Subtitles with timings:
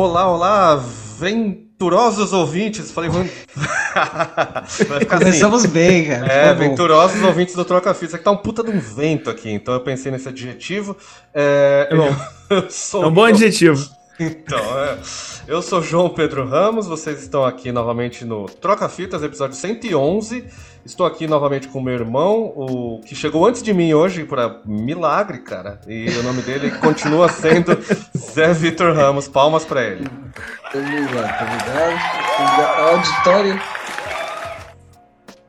[0.00, 0.76] Olá, olá,
[1.18, 2.92] venturosos ouvintes.
[2.92, 3.32] Falei, vamos.
[4.86, 5.72] Vai ficar Começamos assim.
[5.72, 6.32] bem, cara.
[6.32, 8.14] É, venturosos ouvintes do Troca Fita.
[8.14, 10.96] Aqui tá um puta de um vento aqui, então eu pensei nesse adjetivo.
[11.34, 12.14] É, é bom.
[13.02, 13.90] é um bom adjetivo.
[14.20, 14.98] Então, é.
[15.46, 20.44] Eu sou João Pedro Ramos, vocês estão aqui novamente no Troca Fitas, episódio 111.
[20.84, 25.38] Estou aqui novamente com meu irmão, o que chegou antes de mim hoje para milagre,
[25.38, 25.80] cara.
[25.86, 27.78] E o nome dele continua sendo
[28.16, 29.28] Zé Vitor Ramos.
[29.28, 30.08] Palmas para ele.
[30.74, 32.90] Obrigado, obrigado.
[32.90, 33.77] Auditório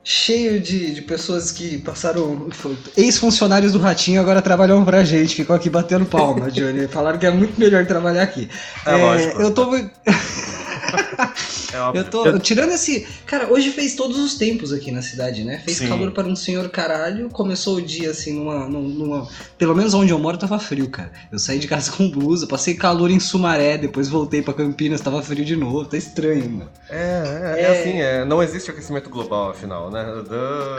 [0.03, 2.49] cheio de, de pessoas que passaram.
[2.95, 6.87] Ex-funcionários do Ratinho agora trabalham pra gente, ficam aqui batendo palma, Johnny.
[6.87, 8.49] Falaram que é muito melhor trabalhar aqui.
[8.85, 9.41] É, é lógico.
[9.41, 9.69] Eu tô.
[11.73, 13.07] É eu tô tirando esse.
[13.25, 15.61] Cara, hoje fez todos os tempos aqui na cidade, né?
[15.63, 15.87] Fez Sim.
[15.87, 17.29] calor para um senhor caralho.
[17.29, 19.27] Começou o dia assim, numa, numa.
[19.57, 21.11] Pelo menos onde eu moro tava frio, cara.
[21.31, 25.21] Eu saí de casa com blusa, passei calor em Sumaré, depois voltei para Campinas, tava
[25.21, 25.85] frio de novo.
[25.85, 26.69] Tá estranho, mano.
[26.89, 30.05] É, é, é, é assim, é, não existe aquecimento global, afinal, né?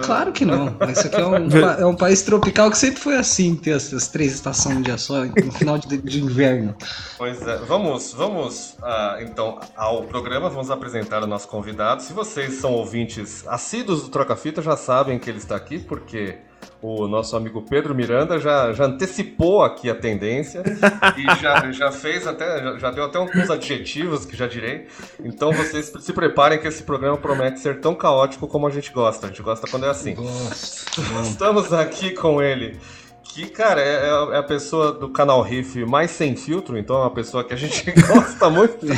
[0.02, 0.76] Claro que não.
[0.90, 1.48] Isso aqui é um,
[1.80, 5.24] é um país tropical que sempre foi assim, ter essas três estações de dia só
[5.24, 6.74] no final de, de inverno.
[7.16, 12.02] Pois é, vamos, vamos uh, então ao programa, vamos apresentar o nosso convidado.
[12.02, 16.38] Se vocês são ouvintes assíduos do Troca Fita, já sabem que ele está aqui, porque
[16.80, 20.62] o nosso amigo Pedro Miranda já, já antecipou aqui a tendência
[21.16, 24.86] e já, já fez até, já, já deu até alguns adjetivos que já direi.
[25.22, 29.26] Então vocês se preparem que esse programa promete ser tão caótico como a gente gosta.
[29.26, 30.16] A gente gosta quando é assim.
[31.22, 32.78] Estamos aqui com ele
[33.32, 37.10] que, cara, é, é, a pessoa do canal Riff mais sem filtro, então é uma
[37.10, 38.86] pessoa que a gente gosta muito.
[38.86, 38.96] Né?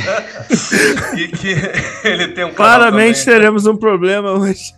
[1.17, 1.55] e que
[2.03, 4.73] ele tem um Claramente teremos um problema hoje.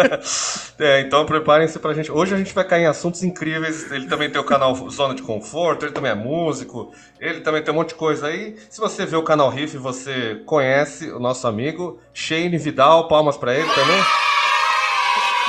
[0.78, 2.10] é, então preparem-se pra gente.
[2.10, 3.90] Hoje a gente vai cair em assuntos incríveis.
[3.90, 7.72] Ele também tem o canal Zona de Conforto, ele também é músico, ele também tem
[7.72, 8.56] um monte de coisa aí.
[8.68, 13.08] Se você vê o canal Riff, você conhece o nosso amigo Shane Vidal.
[13.08, 14.02] Palmas pra ele também.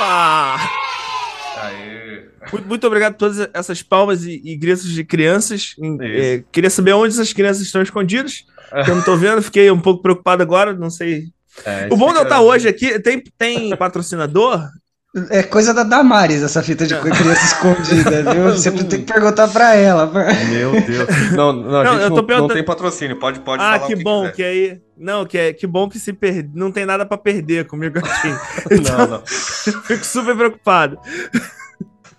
[0.00, 0.56] Ah!
[1.56, 1.91] Aê.
[2.50, 5.76] Muito, muito obrigado por todas essas palmas e, e gritos de crianças.
[6.00, 8.44] É, queria saber onde essas crianças estão escondidas.
[8.84, 11.26] Que eu não tô vendo, fiquei um pouco preocupado agora, não sei.
[11.64, 14.66] É, o bom de eu estar hoje aqui, tem, tem patrocinador?
[15.28, 18.44] É coisa da Damares essa fita de criança escondida, viu?
[18.56, 20.06] Você tem que perguntar pra ela.
[20.48, 21.32] Meu Deus.
[21.32, 24.32] Não, não, a gente não, não, tem patrocínio, pode, pode ah, falar que bom, que,
[24.36, 24.80] que aí.
[24.96, 26.48] Não, que, é, que bom que se per...
[26.54, 28.28] não tem nada pra perder comigo aqui.
[28.70, 29.22] Então, não, não.
[29.26, 30.98] Fico super preocupado.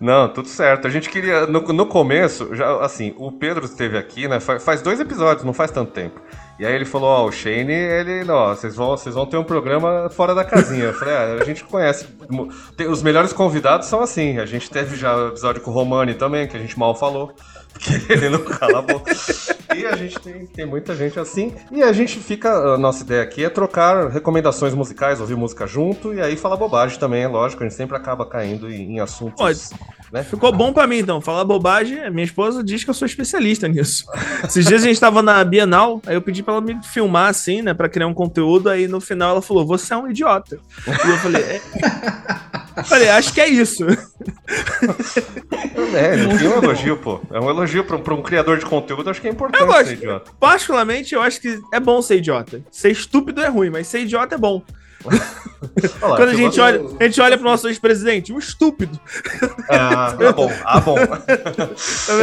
[0.04, 0.86] Não, tudo certo.
[0.86, 1.46] A gente queria.
[1.46, 4.38] No, no começo, já assim, o Pedro esteve aqui, né?
[4.38, 6.20] Faz, faz dois episódios, não faz tanto tempo.
[6.58, 9.38] E aí ele falou, ó, oh, o Shane, ele, ó, vocês vão, vocês vão ter
[9.38, 10.84] um programa fora da casinha.
[10.84, 12.06] Eu falei, ah, a gente conhece.
[12.86, 14.38] Os melhores convidados são assim.
[14.38, 17.32] A gente teve já episódio com o Romani também, que a gente mal falou.
[17.74, 19.12] Porque ele não cala a boca.
[19.76, 21.52] e a gente tem, tem muita gente assim.
[21.70, 22.50] E a gente fica.
[22.50, 26.98] A nossa ideia aqui é trocar recomendações musicais, ouvir música junto e aí falar bobagem
[26.98, 27.62] também, é lógico.
[27.62, 29.36] A gente sempre acaba caindo em, em assuntos.
[29.36, 29.60] Pode.
[30.12, 30.22] Né?
[30.22, 31.20] Ficou bom para mim, então.
[31.20, 34.06] Falar bobagem, minha esposa diz que eu sou especialista nisso.
[34.44, 37.62] Esses dias a gente tava na Bienal, aí eu pedi para ela me filmar assim,
[37.62, 40.60] né, para criar um conteúdo, aí no final ela falou: "Você é um idiota".
[40.86, 41.60] E eu falei: é...
[42.82, 43.84] Falei, acho que é isso.
[45.94, 47.20] É, é um elogio, pô.
[47.30, 49.92] É um elogio pra, pra um criador de conteúdo, acho que é importante eu ser
[49.92, 50.32] idiota.
[50.40, 52.62] Particularmente, eu acho que é bom ser idiota.
[52.70, 54.62] Ser estúpido é ruim, mas ser idiota é bom.
[56.00, 58.98] Olá, Quando a gente, olha, a gente olha pro nosso ex-presidente, um estúpido.
[59.68, 60.96] Ah, ah bom, ah, bom.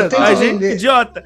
[0.10, 1.24] Tá a gente vender, idiota.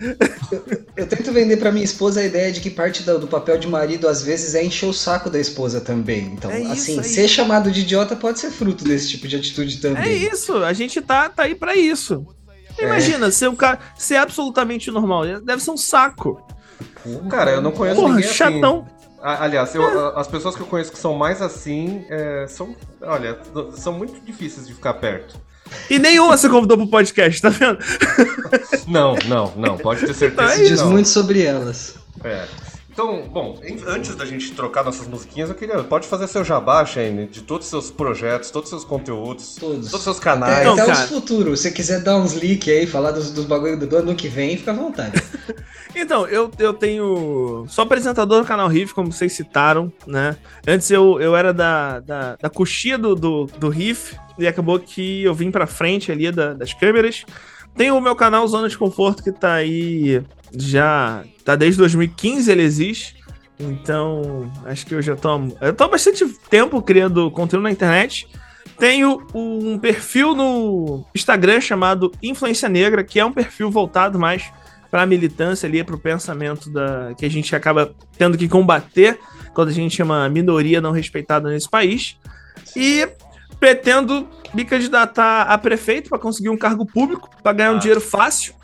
[0.51, 0.65] Eu,
[0.97, 3.67] eu, tento vender pra minha esposa a ideia de que parte do, do, papel de
[3.67, 6.25] marido, às vezes, é encher o saco da esposa também.
[6.33, 7.35] Então, é assim, ser isso.
[7.35, 10.03] chamado de idiota pode ser fruto desse tipo de atitude também.
[10.03, 12.25] É isso, a gente tá, tá aí pra isso.
[12.77, 12.85] É.
[12.85, 13.31] Imagina, é.
[13.31, 16.41] ser um cara, ser absolutamente normal, deve ser um saco.
[17.29, 18.37] Cara, eu não conheço Porra, ninguém assim.
[18.37, 18.85] chatão.
[18.85, 18.94] Assim.
[19.25, 23.39] Aliás, eu, as pessoas que eu conheço que são mais assim é, são, olha,
[23.73, 25.35] são muito difíceis de ficar perto.
[25.89, 27.79] E nenhuma você convidou pro podcast, tá vendo?
[28.87, 30.53] Não, não, não, pode ter certeza.
[30.53, 31.95] Então, é diz muito sobre elas.
[32.23, 32.45] É.
[32.91, 35.83] Então, bom, antes da gente trocar nossas musiquinhas, eu queria.
[35.83, 39.89] Pode fazer seu jabá, Shane, de todos os seus projetos, todos os seus conteúdos, todos,
[39.89, 40.67] todos os seus canais.
[40.67, 41.59] Até, até os futuros.
[41.59, 44.55] Se você quiser dar uns leaks aí, falar dos, dos bagulho do ano que vem,
[44.55, 45.21] fica à vontade.
[45.95, 47.65] então, eu, eu tenho.
[47.67, 50.35] Sou apresentador do canal Riff, como vocês citaram, né?
[50.67, 55.23] Antes eu, eu era da, da, da coxia do, do, do Riff, e acabou que
[55.23, 57.25] eu vim pra frente ali da, das câmeras.
[57.75, 60.21] Tenho o meu canal Zona de Conforto, que tá aí
[60.55, 63.15] já tá desde 2015 ele existe.
[63.59, 65.29] Então, acho que eu já tô.
[65.61, 68.27] Eu tô há bastante tempo criando conteúdo na internet.
[68.77, 74.51] Tenho um perfil no Instagram chamado Influência Negra, que é um perfil voltado mais
[74.95, 79.19] para a militância ali, para o pensamento da, que a gente acaba tendo que combater
[79.53, 82.17] quando a gente é uma minoria não respeitada nesse país.
[82.77, 83.05] E
[83.59, 87.79] pretendo me candidatar a prefeito para conseguir um cargo público, para ganhar um ah.
[87.79, 88.55] dinheiro fácil,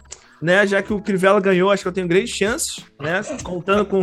[0.42, 0.66] né?
[0.66, 3.22] Já que o Crivella ganhou, acho que eu tenho grandes chances, né?
[3.44, 4.02] Contando com.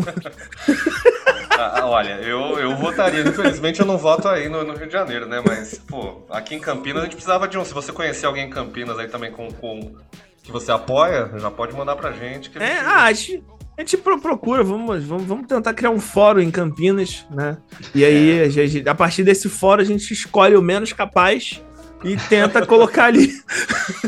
[1.61, 3.23] Ah, olha, eu, eu votaria.
[3.23, 5.43] Infelizmente eu não voto aí no, no, Rio de Janeiro, né?
[5.45, 7.65] Mas, pô, aqui em Campinas a gente precisava de um.
[7.65, 9.97] Se você conhecer alguém em Campinas aí também com, com
[10.49, 12.51] que você apoia, já pode mandar pra gente.
[12.57, 12.87] é, gente...
[12.87, 13.45] ah, a gente,
[13.77, 17.59] a gente procura, vamos, vamos, vamos tentar criar um fórum em Campinas, né?
[17.95, 18.45] E aí, é.
[18.45, 21.63] a, gente, a partir desse fórum, a gente escolhe o menos capaz
[22.03, 23.31] e tenta colocar ali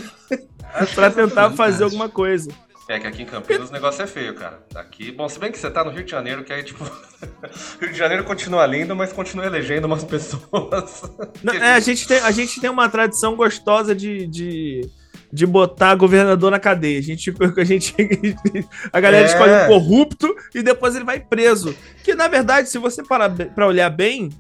[0.95, 2.51] pra tentar fazer alguma coisa.
[2.89, 4.67] É que aqui em Campinas o negócio é feio, cara.
[4.75, 6.83] Aqui, bom, se bem que você tá no Rio de Janeiro, que aí, tipo,
[7.81, 11.03] Rio de Janeiro continua lindo, mas continua elegendo umas pessoas.
[11.43, 14.81] Não, é, a gente, tem, a gente tem uma tradição gostosa de, de,
[15.33, 16.99] de botar governador na cadeia.
[16.99, 17.95] A gente, a gente,
[18.93, 19.27] a galera é.
[19.27, 21.75] escolhe um corrupto e depois ele vai preso.
[22.03, 24.31] Que, na verdade, se você parar pra olhar bem,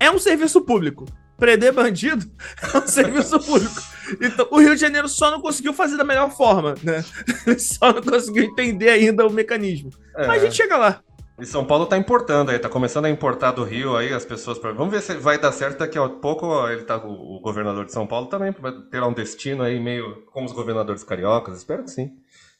[0.00, 1.06] é um serviço público
[1.38, 2.28] prender bandido
[2.74, 3.80] é um serviço público.
[4.20, 7.04] Então, o Rio de Janeiro só não conseguiu fazer da melhor forma, né?
[7.58, 9.90] só não conseguiu entender ainda o mecanismo.
[10.16, 10.26] É.
[10.26, 11.00] Mas a gente chega lá.
[11.38, 14.58] E São Paulo tá importando aí, tá começando a importar do Rio aí as pessoas
[14.58, 14.72] para.
[14.72, 16.66] Vamos ver se vai dar certo daqui a pouco.
[16.68, 20.46] Ele tá o, governador de São Paulo também vai ter um destino aí meio como
[20.46, 21.58] os governadores cariocas.
[21.58, 22.10] Espero que sim.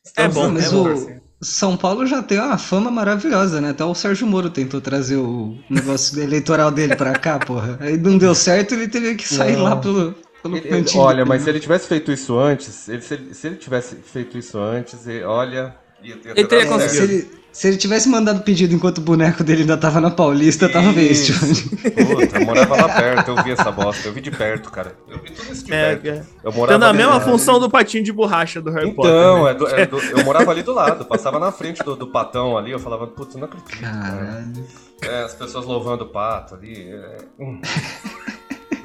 [0.04, 3.70] Estamos é bom, mas o São Paulo já tem uma fama maravilhosa, né?
[3.70, 7.78] Até o Sérgio Moro tentou trazer o negócio eleitoral dele pra cá, porra.
[7.80, 9.64] Aí não deu certo, ele teve que sair não.
[9.64, 10.14] lá pelo,
[10.44, 11.02] ele, cantinho.
[11.02, 14.38] Olha, mas se ele tivesse feito isso antes, ele, se, ele, se, ele, tivesse feito
[14.38, 15.74] isso antes, ele, olha.
[16.02, 17.38] Ia, ia ele teria conseguido.
[17.50, 20.72] Se ele tivesse mandado pedido enquanto o boneco dele ainda tava na Paulista, Isso.
[20.72, 21.32] tava best.
[21.32, 24.94] Puta, eu morava lá perto, eu vi essa bosta, eu vi de perto, cara.
[25.08, 26.08] Eu vi tudo isso de é, perto.
[26.08, 26.22] É.
[26.44, 29.12] Eu morava Tendo a mesma função do patinho de borracha do Harry então, Potter.
[29.12, 29.50] Então, né?
[29.50, 32.56] é, do, é do, eu morava ali do lado, passava na frente do, do patão
[32.56, 33.80] ali, eu falava, putz, não acredito.
[33.80, 34.64] Caralho.
[35.02, 36.90] É, as pessoas louvando o pato ali.
[36.92, 37.16] É...
[37.40, 37.60] Hum.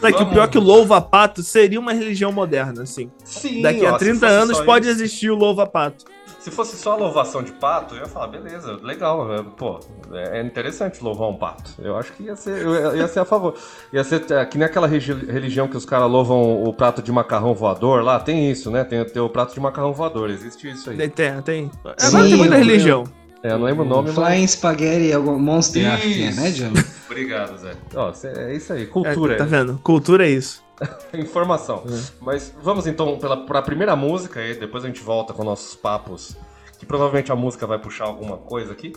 [0.02, 3.10] É que o pior que o louva-pato seria uma religião moderna, assim.
[3.24, 4.98] Sim, Daqui a ó, 30 anos pode isso.
[4.98, 6.06] existir o louva-pato.
[6.44, 9.80] Se fosse só a louvação de pato, eu ia falar, beleza, legal, é, pô,
[10.12, 11.72] é interessante louvar um pato.
[11.80, 13.56] Eu acho que ia ser, eu ia ser a favor.
[13.94, 17.54] Ia ser é, que nem aquela religião que os caras louvam o prato de macarrão
[17.54, 18.84] voador lá, tem isso, né?
[18.84, 20.98] Tem, tem o prato de macarrão voador, existe isso aí.
[21.10, 21.72] Tem, tem.
[21.82, 23.06] Agora tem muita religião.
[23.42, 24.52] É, eu não lembro o nome, Flying mas...
[24.52, 26.74] Spaghetti Monster After, né, John?
[27.06, 27.72] Obrigado, Zé.
[27.96, 29.36] Ó, é isso aí, cultura.
[29.36, 29.80] É, tá vendo?
[29.82, 30.63] Cultura é isso.
[31.14, 31.84] Informação.
[31.86, 32.04] Uhum.
[32.22, 36.36] Mas vamos então para a primeira música e depois a gente volta com nossos papos,
[36.78, 38.94] que provavelmente a música vai puxar alguma coisa aqui.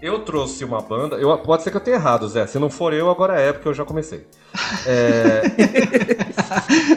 [0.00, 2.46] Eu trouxe uma banda, eu, pode ser que eu tenha errado, Zé.
[2.46, 4.26] Se não for eu, agora é, porque eu já comecei.
[4.86, 5.40] É,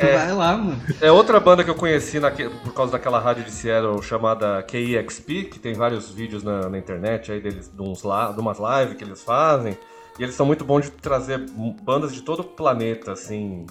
[0.06, 0.82] é, vai lá, mano.
[1.00, 2.20] É outra banda que eu conheci
[2.62, 7.32] por causa daquela rádio de Seattle chamada KEXP, que tem vários vídeos na, na internet
[7.32, 9.78] aí deles, de, uns, de umas lives que eles fazem.
[10.20, 11.40] E eles são muito bons de trazer
[11.82, 13.66] bandas de todo o planeta, assim,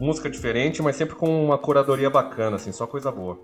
[0.00, 3.38] música diferente, mas sempre com uma curadoria bacana, assim, só coisa boa.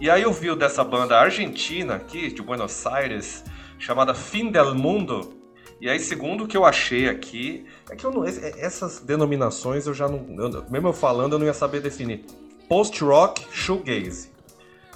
[0.00, 3.44] E aí eu vi dessa banda argentina aqui, de Buenos Aires,
[3.78, 5.34] chamada Fim del Mundo.
[5.80, 9.94] E aí, segundo o que eu achei aqui, é que eu não, essas denominações eu
[9.94, 10.26] já não.
[10.38, 12.24] Eu, mesmo eu falando, eu não ia saber definir.
[12.68, 14.30] Post-rock, shoegaze.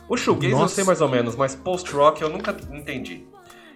[0.09, 0.65] O shoegaze Nossa.
[0.65, 3.27] eu sei mais ou menos, mas post-rock eu nunca entendi.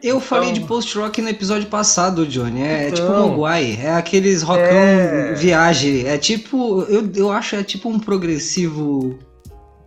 [0.02, 0.21] Eu então...
[0.21, 2.62] falei de post-rock no episódio passado, Johnny.
[2.62, 3.07] É, então...
[3.07, 3.78] tipo Mogwai.
[3.80, 5.35] É aqueles rockão é...
[5.35, 6.07] viagem.
[6.07, 6.83] É tipo.
[6.83, 9.19] Eu, eu acho é tipo um progressivo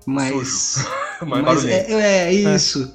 [0.06, 0.86] mais.
[1.26, 2.94] mais, mais é, é, é, isso.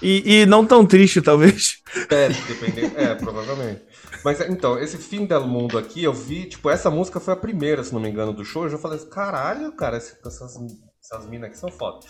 [0.00, 1.78] E, e, não tão triste, talvez.
[2.10, 2.96] É, dependendo.
[2.96, 3.82] É, provavelmente.
[4.24, 7.82] Mas então, esse fim do mundo aqui, eu vi, tipo, essa música foi a primeira,
[7.82, 8.64] se não me engano, do show.
[8.64, 10.16] Eu já falei assim, caralho, cara, essas,
[11.02, 12.00] essas minas aqui são foda.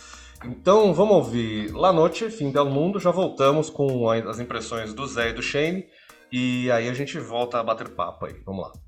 [0.44, 3.00] Então vamos ouvir La Noite, Fim del Mundo.
[3.00, 5.86] Já voltamos com as impressões do Zé e do Shane.
[6.30, 8.34] E aí a gente volta a bater papo aí.
[8.44, 8.87] Vamos lá.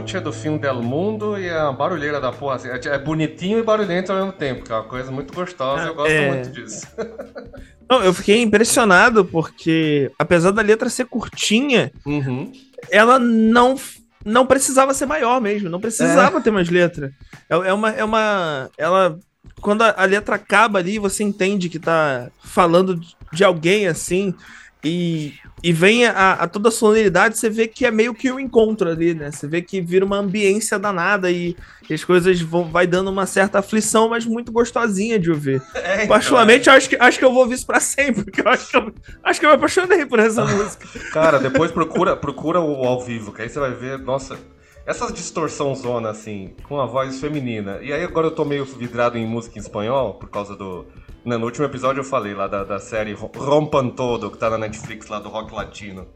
[0.00, 2.56] Noche do Fim del Mundo e a barulheira da porra.
[2.56, 5.94] Assim, é bonitinho e barulhento ao mesmo tempo, que é uma coisa muito gostosa, eu
[5.94, 6.28] gosto é...
[6.28, 6.86] muito disso.
[7.88, 12.52] Não, eu fiquei impressionado porque, apesar da letra ser curtinha, uhum.
[12.88, 13.76] ela não
[14.24, 16.40] não precisava ser maior mesmo, não precisava é.
[16.40, 17.12] ter mais letra.
[17.48, 18.70] É, é, uma, é uma.
[18.78, 19.18] Ela.
[19.60, 23.00] Quando a, a, letra acaba ali, você entende que tá falando
[23.32, 24.34] de alguém assim.
[24.82, 28.40] E, e vem a, a, toda a sonoridade, você vê que é meio que um
[28.40, 29.30] encontro ali, né?
[29.30, 31.54] Você vê que vira uma ambiência danada e,
[31.88, 35.62] e as coisas vão vai dando uma certa aflição, mas muito gostosinha de ouvir.
[35.90, 36.72] É, então, Particularmente, é.
[36.72, 38.94] acho, que, acho que eu vou ouvir isso pra sempre, porque eu acho que eu,
[39.24, 40.86] acho que eu me apaixonei por essa música.
[41.10, 44.38] Cara, depois procura, procura o ao vivo, que aí você vai ver, nossa,
[44.86, 47.78] essa distorção zona, assim, com a voz feminina.
[47.82, 50.86] E aí agora eu tô meio vidrado em música em espanhol, por causa do
[51.24, 55.08] no último episódio eu falei lá da, da série Rompan Todo, que tá na Netflix
[55.08, 56.06] lá do rock latino.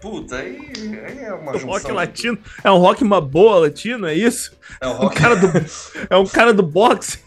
[0.00, 0.70] Puta, aí,
[1.06, 1.70] aí é uma junção.
[1.70, 2.38] Rock latino?
[2.62, 4.56] É um rock uma boa latino, é isso?
[4.80, 5.18] É um rock...
[5.18, 5.48] Um cara do,
[6.10, 7.20] é um cara do boxe?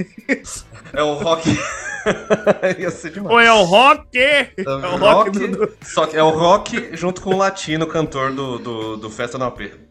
[0.94, 1.50] É o rock...
[2.80, 3.34] Ia ser demais.
[3.34, 4.18] Ou é o rock?
[4.18, 5.74] É o rock, rock do...
[5.82, 9.46] Só que é o rock junto com o latino cantor do, do, do Festa no
[9.46, 9.87] AP.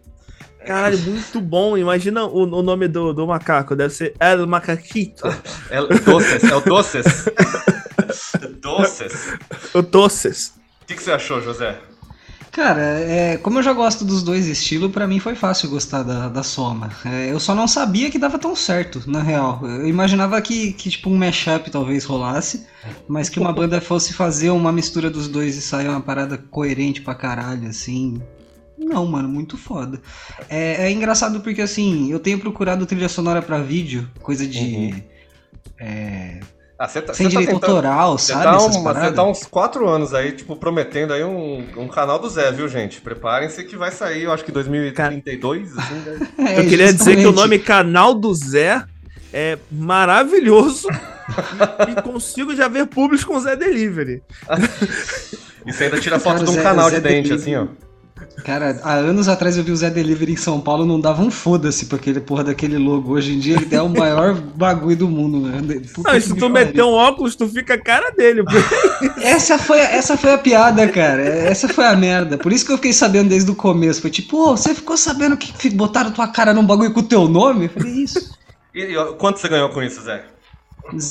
[0.66, 1.78] Caralho, muito bom.
[1.78, 3.76] Imagina o, o nome do, do macaco.
[3.76, 5.26] Deve ser El Macaquito.
[5.70, 6.44] El Doces.
[6.44, 7.06] É o Doces.
[8.60, 9.38] Doces.
[9.74, 10.52] O Doces.
[10.82, 11.78] O que, que você achou, José?
[12.56, 16.30] Cara, é, como eu já gosto dos dois estilos, para mim foi fácil gostar da,
[16.30, 16.90] da Soma.
[17.04, 19.60] É, eu só não sabia que dava tão certo, na real.
[19.62, 22.66] Eu imaginava que, que tipo um mashup talvez rolasse,
[23.06, 27.02] mas que uma banda fosse fazer uma mistura dos dois e sair uma parada coerente
[27.02, 28.22] pra caralho, assim.
[28.78, 30.00] Não, mano, muito foda.
[30.48, 34.60] É, é, engraçado porque, assim, eu tenho procurado trilha sonora para vídeo, coisa de.
[34.60, 35.02] Uhum.
[35.78, 36.40] É,
[36.78, 38.42] ah, tá, sem tá direito tá tentando, autoral, sabe?
[38.42, 42.28] Tá um, você tá uns quatro anos aí, tipo, prometendo aí um, um canal do
[42.28, 43.00] Zé, viu, gente?
[43.00, 46.28] Preparem-se que vai sair, eu acho que 2032, assim, né?
[46.38, 48.84] é, Eu queria dizer que o nome Canal do Zé
[49.32, 50.88] é maravilhoso
[51.88, 54.22] e consigo já ver públicos com Zé Delivery.
[55.64, 57.40] e você ainda tira foto Cara, de um Zé, canal Zé de dente, Delivery.
[57.40, 57.85] assim, ó.
[58.44, 61.30] Cara, há anos atrás eu vi o Zé Delivery em São Paulo, não dava um
[61.30, 63.12] foda-se pra aquele porra daquele logo.
[63.12, 65.80] Hoje em dia ele é o maior bagulho do mundo, né?
[65.92, 68.44] Puta não, se tu meter um óculos, tu fica a cara dele.
[69.20, 71.22] essa, foi, essa foi a piada, cara.
[71.22, 72.38] Essa foi a merda.
[72.38, 74.00] Por isso que eu fiquei sabendo desde o começo.
[74.00, 77.28] Foi tipo, oh, você ficou sabendo que botaram tua cara num bagulho com o teu
[77.28, 77.64] nome?
[77.64, 78.36] Eu falei, isso.
[78.74, 80.22] E, quanto você ganhou com isso, Zé?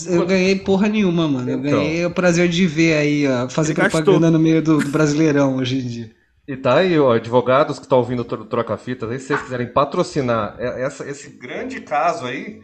[0.08, 1.50] Eu ganhei porra nenhuma, mano.
[1.50, 1.80] Eu então.
[1.80, 5.80] ganhei o prazer de ver aí, ó, fazer propaganda no meio do, do Brasileirão hoje
[5.80, 6.12] em dia.
[6.48, 10.56] E tá aí, ó, advogados que estão ouvindo o Troca-Fitas, aí se vocês quiserem patrocinar
[10.60, 12.62] essa, esse grande caso aí,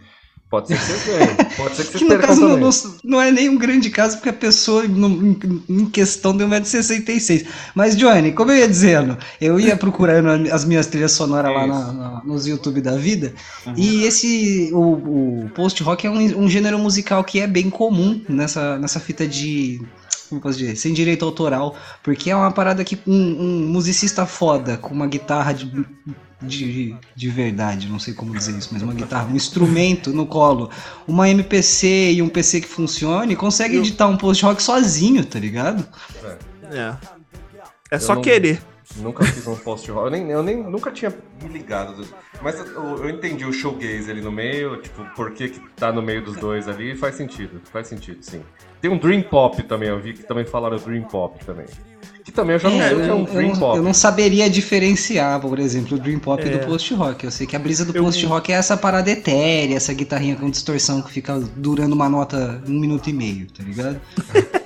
[0.52, 1.36] pode ser que vocês ganhem.
[1.56, 2.70] Pode ser que vocês que no caso não,
[3.06, 5.38] não, é nem um grande caso, porque a pessoa no,
[5.70, 7.48] em questão deu 1,66m.
[7.74, 11.94] Mas, Johnny, como eu ia dizendo, eu ia procurando as minhas trilhas sonoras lá na,
[11.94, 13.34] na, nos YouTube da vida,
[13.66, 13.74] uhum.
[13.78, 18.78] e esse, o, o post-rock é um, um gênero musical que é bem comum nessa,
[18.78, 19.82] nessa fita de
[20.30, 24.78] como posso dizer, sem direito autoral, porque é uma parada que um, um musicista foda
[24.78, 25.70] com uma guitarra de,
[26.42, 30.70] de, de verdade, não sei como dizer isso, mas uma guitarra, um instrumento no colo,
[31.08, 35.88] uma MPC e um PC que funcione, consegue editar um post-rock sozinho, tá ligado?
[36.24, 36.52] É.
[36.78, 36.96] É,
[37.92, 38.22] é só não...
[38.22, 38.62] querer.
[38.98, 40.06] Nunca fiz um post-rock.
[40.06, 42.06] Eu, nem, eu nem, nunca tinha me ligado.
[42.42, 46.02] Mas eu, eu, entendi o showgaze ali no meio, tipo, por que, que tá no
[46.02, 47.62] meio dos dois ali, faz sentido.
[47.72, 48.42] Faz sentido, sim.
[48.82, 51.68] Tem um Dream Pop também, eu vi que também falaram Dream Pop também.
[52.24, 53.78] Que também eu já não é, o que é um Dream eu, Pop.
[53.78, 56.58] Eu não saberia diferenciar, por exemplo, o Dream Pop é.
[56.58, 57.26] do post-rock.
[57.26, 61.02] Eu sei que a brisa do post-rock é essa parada etérea, essa guitarrinha com distorção
[61.02, 64.00] que fica durando uma nota um minuto e meio, tá ligado?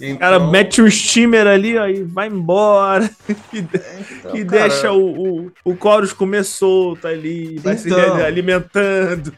[0.00, 0.16] Então...
[0.16, 3.10] O cara mete o steamer ali, ó, e vai embora.
[3.52, 8.16] E, então, e deixa o, o, o chorus comer solto ali, vai então...
[8.16, 9.34] se alimentando.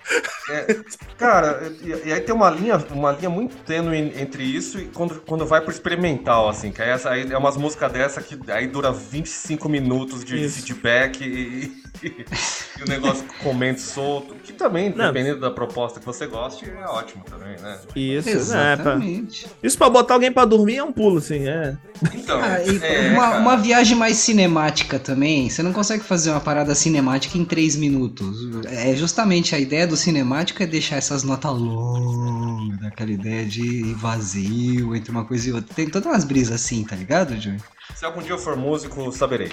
[0.51, 0.77] É,
[1.17, 5.21] cara, e, e, aí tem uma linha, uma linha muito tênue entre isso e quando,
[5.21, 8.67] quando vai pro experimental, assim, que aí, essa, aí é umas músicas dessa que aí
[8.67, 10.57] dura 25 minutos de isso.
[10.57, 11.73] feedback e,
[12.05, 15.07] e, o negócio comendo solto, também, Não.
[15.07, 17.79] dependendo da proposta que você goste, é ótimo também, né?
[17.97, 19.45] Isso, Exatamente.
[19.45, 21.77] É, pra, isso pra botar alguém pra dormir é um pulo, assim, é.
[22.15, 26.75] Então, ah, é, uma, uma, viagem mais cinemática também, você não consegue fazer uma parada
[26.75, 28.65] cinemática em três minutos.
[28.67, 34.95] É justamente a ideia do cinemático é deixar essas notas longas, daquela ideia de vazio
[34.95, 35.75] entre uma coisa e outra.
[35.75, 37.59] Tem todas umas brisas assim, tá ligado, Johnny?
[37.95, 39.53] Se algum dia eu for músico, saberei.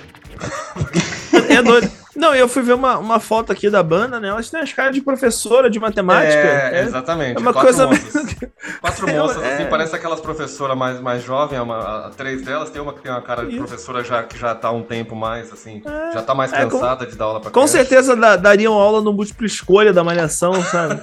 [1.50, 1.91] é doido.
[2.19, 4.27] Não, eu fui ver uma, uma foto aqui da banda, né?
[4.27, 6.34] Elas têm as caras de professora de matemática.
[6.38, 7.38] É, exatamente.
[7.38, 7.88] É uma quatro coisa.
[7.88, 8.36] moças.
[8.82, 9.53] Quatro moças, É.
[9.53, 13.10] assim, parece aquelas professoras mais, mais jovens, uma, a- três delas, tem uma que tem
[13.10, 13.60] uma cara de Isso.
[13.60, 16.71] professora já, que já tá um tempo mais, assim, É, já tá mais é, com-
[16.71, 17.77] cansada de dar aula pra Com criança.
[17.77, 21.01] certeza da- dariam aula no múltiplo escolha da malhação, sabe?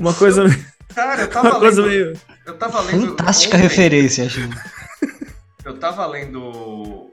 [0.00, 0.44] Uma coisa,
[0.94, 2.12] Cara, eu tava uma coisa lendo, meio.
[2.44, 4.40] eu tava lendo Fantástica ontem- referência, acho.
[5.64, 7.10] Eu tava lendo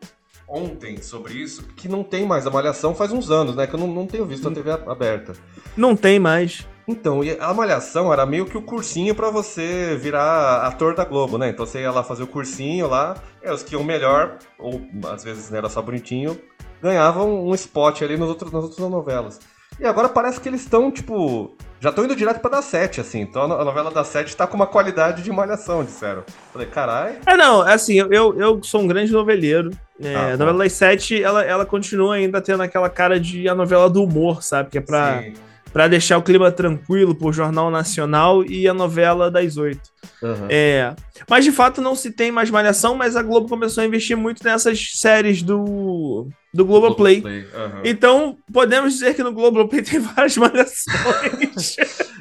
[0.53, 3.65] ontem sobre isso, que não tem mais a Malhação faz uns anos, né?
[3.65, 5.33] Que eu não, não tenho visto a TV aberta.
[5.75, 6.67] Não tem mais.
[6.87, 11.37] Então, e a Malhação era meio que o cursinho pra você virar ator da Globo,
[11.37, 11.49] né?
[11.49, 15.23] Então você ia lá fazer o cursinho lá, e os que iam melhor, ou às
[15.23, 16.39] vezes não era só bonitinho,
[16.81, 19.39] ganhavam um spot ali nos outros, nas outras novelas.
[19.79, 23.19] E agora parece que eles estão, tipo, já estão indo direto pra dar sete, assim.
[23.19, 26.23] Então a no- a novela da sete tá com uma qualidade de malhação, disseram.
[26.53, 27.17] Falei, carai.
[27.25, 29.69] É, não, assim, eu, eu, sou um grande noveleiro.
[30.01, 30.37] É, Ah, a tá.
[30.37, 34.41] novela das sete, ela, ela continua ainda tendo aquela cara de a novela do humor,
[34.41, 34.69] sabe?
[34.69, 35.33] Que é pra, Sim.
[35.73, 39.91] pra deixar o clima tranquilo pro Jornal Nacional e a novela das oito.
[40.23, 40.47] Aham.
[40.49, 40.93] É.
[41.29, 44.41] Mas de fato não se tem mais malhação, mas a Globo começou a investir muito
[44.43, 47.23] nessas séries do, do Globoplay.
[47.53, 47.81] aham.
[47.83, 51.75] Então, podemos dizer que no Globoplay tem várias malhações.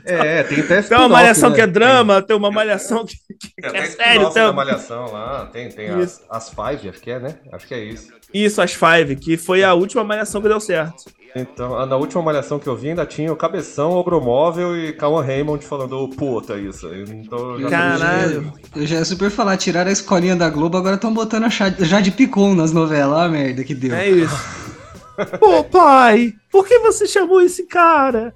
[0.05, 1.55] É, tem até tem uma malhação né?
[1.55, 4.31] que é drama, tem uma malhação que, que Tem é até sério.
[4.31, 4.43] Tem...
[4.43, 7.39] da Malhação lá, tem, tem as, as Five, acho que é, né?
[7.53, 8.09] Acho que é isso.
[8.33, 11.05] Isso, as Five, que foi a última malhação que deu certo.
[11.35, 15.65] Então, na última Malhação que eu vi ainda tinha o Cabeção, Ogromóvel e Cauã Raymond
[15.65, 16.93] falando, ô puta, isso.
[16.95, 18.53] Então, já Caralho.
[18.77, 22.11] Eu já ia super falar, tiraram a escolinha da Globo, agora estão botando a Jade
[22.11, 23.19] Picon nas novelas.
[23.19, 23.95] Ah, merda, que deu.
[23.95, 24.37] É isso.
[25.39, 28.35] Pô, pai, por que você chamou esse cara?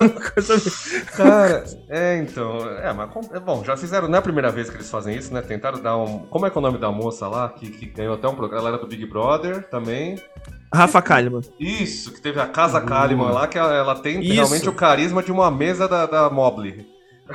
[0.00, 2.58] Uma coisa meio- Cara, é, então.
[2.78, 5.34] É, mas é bom, já fizeram, não é a primeira vez que eles fazem isso,
[5.34, 5.42] né?
[5.42, 6.20] Tentaram dar um.
[6.20, 8.60] Como é que é o nome da moça lá, que, que ganhou até um programa?
[8.62, 10.16] Ela era do Big Brother também.
[10.74, 11.42] Rafa Kalimann.
[11.58, 14.32] Isso, que teve a Casa Kalimann lá, que ela, ela tem Isso.
[14.32, 16.86] realmente o carisma de uma mesa da, da Mobley.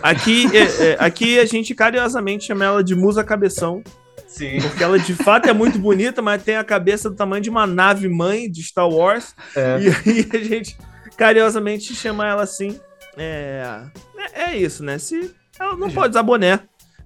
[0.04, 3.84] Aqui, é, é, aqui a gente carinhosamente chama ela de Musa Cabeção,
[4.28, 4.60] Sim.
[4.62, 7.66] porque ela de fato é muito bonita, mas tem a cabeça do tamanho de uma
[7.66, 9.36] nave mãe de Star Wars.
[9.56, 9.80] É.
[9.82, 10.78] E aí a gente
[11.18, 12.80] carinhosamente chama ela assim.
[13.18, 13.82] É,
[14.36, 14.98] é, é isso, né?
[14.98, 16.60] Se, ela não pode usar boné,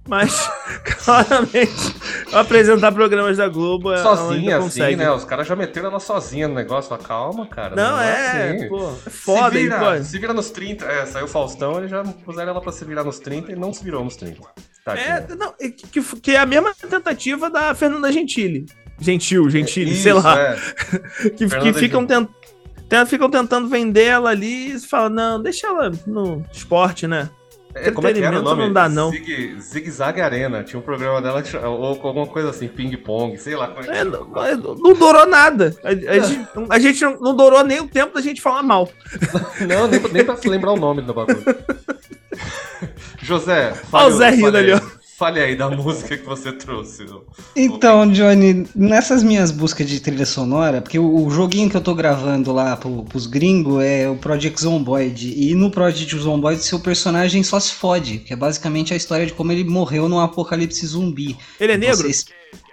[0.06, 0.48] mas
[1.04, 1.94] claramente
[2.32, 5.10] apresentar programas da Globo ela Sozinha, assim, né?
[5.10, 6.88] Os caras já meteram ela sozinha no negócio.
[6.88, 7.74] Fala, calma, cara.
[7.74, 8.68] Não, é, assim.
[8.68, 10.04] pô, é foda, se hein, vira, pô.
[10.04, 10.84] se vira nos 30.
[10.84, 13.72] É, saiu o Faustão, eles já puseram ela pra se virar nos 30 e não
[13.72, 14.40] se virou nos 30.
[14.84, 15.26] Tadinha.
[15.30, 18.66] É, não, é que, que é a mesma tentativa da Fernanda Gentili.
[19.00, 20.38] Gentil, Gentili, Isso, sei lá.
[20.38, 20.56] é.
[21.36, 22.28] Que, que ficam, tent,
[22.88, 27.28] tent- ficam tentando vender ela ali e fala, não, deixa ela no esporte, né?
[27.74, 28.62] É, como é que era o nome?
[28.62, 29.10] não dá, não.
[29.10, 30.62] Zig, Zig Zag Arena.
[30.62, 33.74] Tinha um programa dela ou com alguma coisa assim, ping-pong, sei lá.
[33.88, 34.04] É
[34.50, 35.74] É, não, não durou nada.
[35.82, 38.88] A, a gente, a gente não, não durou nem o tempo da gente falar mal.
[39.66, 41.42] Não, nem, nem pra se lembrar o nome do bagulho.
[43.22, 44.80] José, fale, o Zé rindo ali, ó.
[45.16, 47.06] Fale aí da música que você trouxe.
[47.54, 51.94] Então, Johnny, nessas minhas buscas de trilha sonora, porque o, o joguinho que eu tô
[51.94, 55.32] gravando lá pro, pros gringos é o Project Zomboid.
[55.36, 59.32] E no Project Zomboid, seu personagem só se fode, que é basicamente a história de
[59.32, 61.36] como ele morreu num apocalipse zumbi.
[61.60, 61.96] Ele é negro?
[61.96, 62.26] Vocês-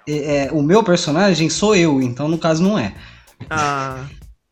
[0.07, 2.93] é, é, o meu personagem sou eu, então no caso não é.
[3.49, 4.05] Ah,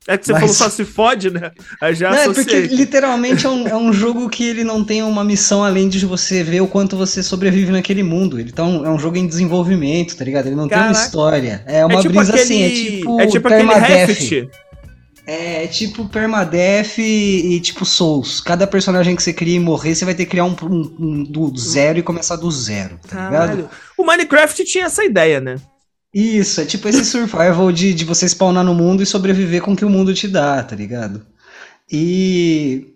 [0.10, 1.52] é que você Mas- falou só se fode, né?
[1.80, 5.04] Aí já Não, é porque literalmente é um, é um jogo que ele não tem
[5.04, 8.40] uma missão além de você ver o quanto você sobrevive naquele mundo.
[8.40, 10.48] Então é um jogo em desenvolvimento, tá ligado?
[10.48, 10.98] Ele não tem Caraca.
[10.98, 11.64] uma história.
[11.66, 14.10] É uma é tipo brisa aquele, assim, é tipo, é tipo aquele permadeath.
[14.10, 14.48] Raft.
[15.28, 18.42] É tipo permadeath e, e tipo Souls.
[18.42, 21.24] Cada personagem que você cria e morrer, você vai ter que criar um, um- um
[21.24, 23.32] do zero e começar do zero, tá ligado?
[23.32, 23.70] Caralho.
[23.96, 25.58] O Minecraft tinha essa ideia, né?
[26.14, 29.76] Isso, é tipo esse survival de, de você spawnar no mundo e sobreviver com o
[29.76, 31.26] que o mundo te dá, tá ligado?
[31.92, 32.88] E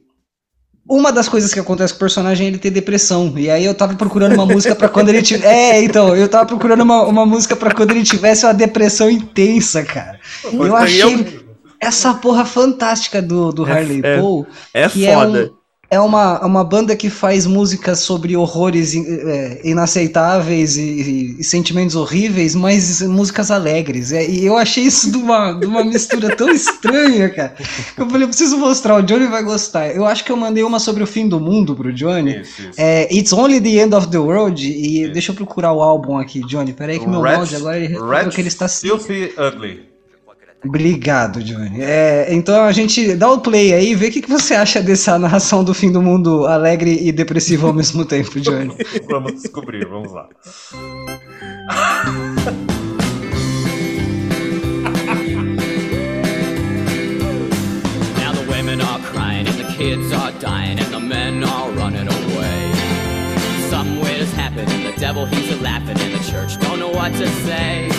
[0.88, 3.34] uma das coisas que acontece com o personagem é ele ter depressão.
[3.38, 5.47] E aí eu tava procurando uma música pra quando ele tivesse.
[5.54, 9.84] É, então, eu tava procurando uma, uma música pra quando ele tivesse uma depressão intensa,
[9.84, 10.19] cara.
[10.52, 11.43] Eu achei
[11.80, 14.45] essa porra fantástica do, do É- Harley é- Poe.
[14.73, 15.39] É que foda.
[15.39, 15.62] É
[15.99, 23.01] uma, uma banda que faz músicas sobre horrores é, inaceitáveis e, e- sentimentos horríveis, mas
[23.01, 24.12] músicas alegres.
[24.12, 27.56] É, e eu achei isso de uma, de uma mistura tão estranha, cara.
[27.97, 29.88] Eu falei, eu preciso mostrar, o Johnny vai gostar.
[29.89, 32.39] Eu acho que eu mandei uma sobre o fim do mundo pro Johnny.
[32.41, 32.71] Isso, isso.
[32.77, 34.65] É, It's Only the End of the World.
[34.65, 35.13] E Isso.
[35.13, 36.73] deixa eu procurar o álbum aqui, Johnny.
[36.73, 39.92] Peraí que meu Red- mouse agora ele Red que ele está Filthy Ugly.
[40.65, 41.82] Obrigado, Johnny.
[41.82, 44.82] É, então a gente dá o play aí e vê o que, que você acha
[44.82, 48.73] dessa narração do fim do mundo alegre e depressivo ao mesmo tempo, Johnny.
[49.10, 50.30] vamos descobrir, vamos lá.
[58.17, 62.08] Now the women are crying and the kids are dying and the men are running
[62.08, 62.71] away.
[63.69, 67.28] Something weird's happening, the devil he's a laughing and the church don't know what to
[67.45, 67.89] say.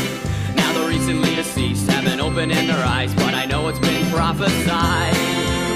[0.88, 5.14] Recently deceased haven't opened in their eyes, but I know it's been prophesied.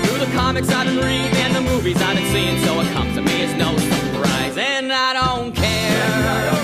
[0.04, 3.14] Through the comics I've been reading and the movies I've been seeing, so it comes
[3.16, 4.56] to me as no surprise.
[4.56, 6.57] And I don't care.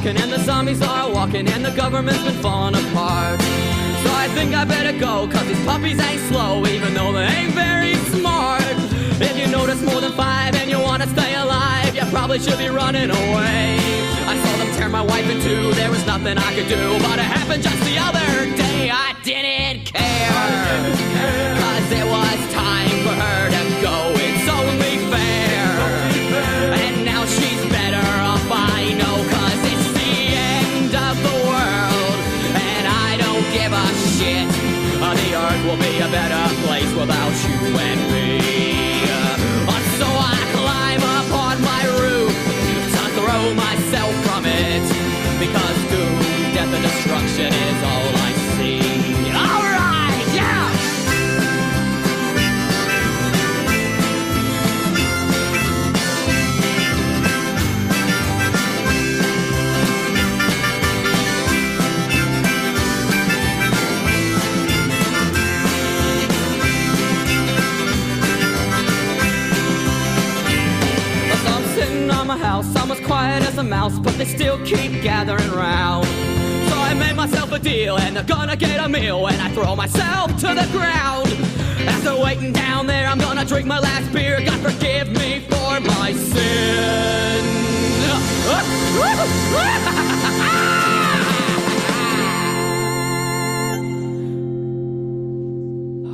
[0.00, 3.40] Talking and the zombies are walking and the government's been falling apart.
[3.40, 7.52] So I think I better go, cause these puppies ain't slow, even though they ain't
[7.52, 8.62] very smart.
[9.20, 12.68] If you notice more than five and you wanna stay alive, you probably should be
[12.68, 13.76] running away.
[14.24, 17.18] I saw them tear my wife in two, there was nothing I could do, but
[17.18, 18.90] it happened just the other day.
[18.90, 21.19] I didn't care,
[36.10, 36.69] better
[74.50, 76.06] still keep gathering round.
[76.68, 79.76] So I made myself a deal, and they're gonna get a meal when I throw
[79.76, 81.28] myself to the ground.
[81.86, 84.40] After waiting down there, I'm gonna drink my last beer.
[84.44, 87.44] God forgive me for my sin.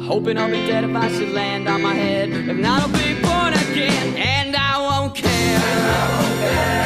[0.06, 2.28] Hoping I'll be dead if I should land on my head.
[2.30, 5.26] If not, I'll be born again, and I won't care.
[6.46, 6.85] Cause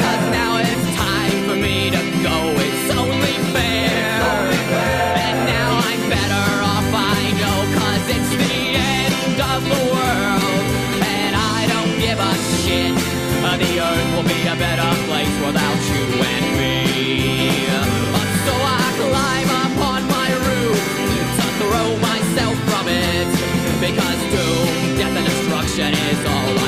[23.81, 26.60] Because doom, death, and destruction is all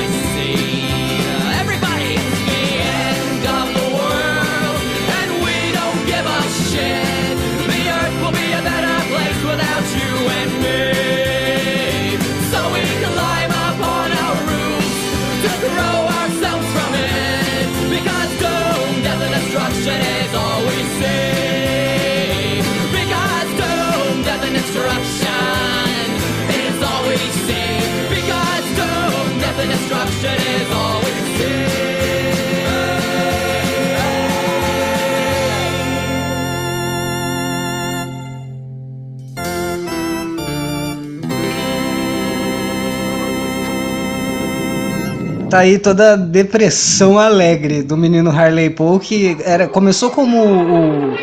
[45.54, 51.14] Tá aí toda a depressão alegre do menino Harley Poe, que era, começou como o,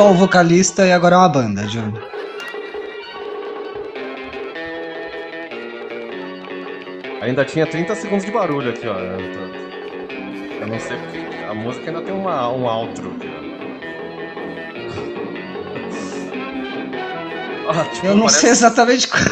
[0.00, 2.09] o vocalista e agora é uma banda, John.
[7.30, 8.98] Ainda tinha 30 segundos de barulho aqui, ó.
[8.98, 11.20] Eu, tô- eu não sei porque.
[11.48, 13.40] A música ainda tem uma, um outro aqui, ó.
[17.72, 19.22] Ah, tipo, Eu não parece- sei exatamente qual.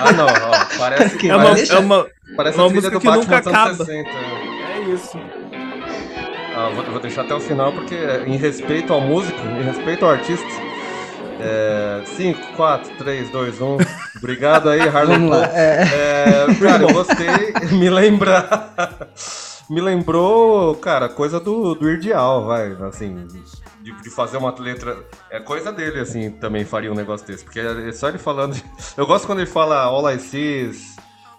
[0.00, 0.78] Ah, não, ó.
[0.78, 3.22] Parece, Que É uma, parece, é uma, parece uma a trilha música do que Batman
[3.24, 3.84] nunca dos anos acaba.
[3.84, 4.10] 60.
[4.10, 5.18] é isso.
[6.56, 7.96] Ah, vou, vou deixar até o final porque,
[8.28, 10.46] em respeito ao músico, em respeito ao artista.
[12.16, 13.76] 5, 4, 3, 2, 1.
[14.16, 15.46] Obrigado aí, Harley Vamos lá.
[15.52, 17.26] É, É, cara, eu gostei.
[17.72, 18.68] Me lembra.
[19.68, 22.72] Me lembrou, cara, coisa do, do Irdial, vai.
[22.82, 23.26] Assim,
[23.80, 24.96] de, de fazer uma letra.
[25.30, 27.44] É coisa dele, assim, também faria um negócio desse.
[27.44, 28.56] Porque é só ele falando.
[28.96, 30.70] Eu gosto quando ele fala All I See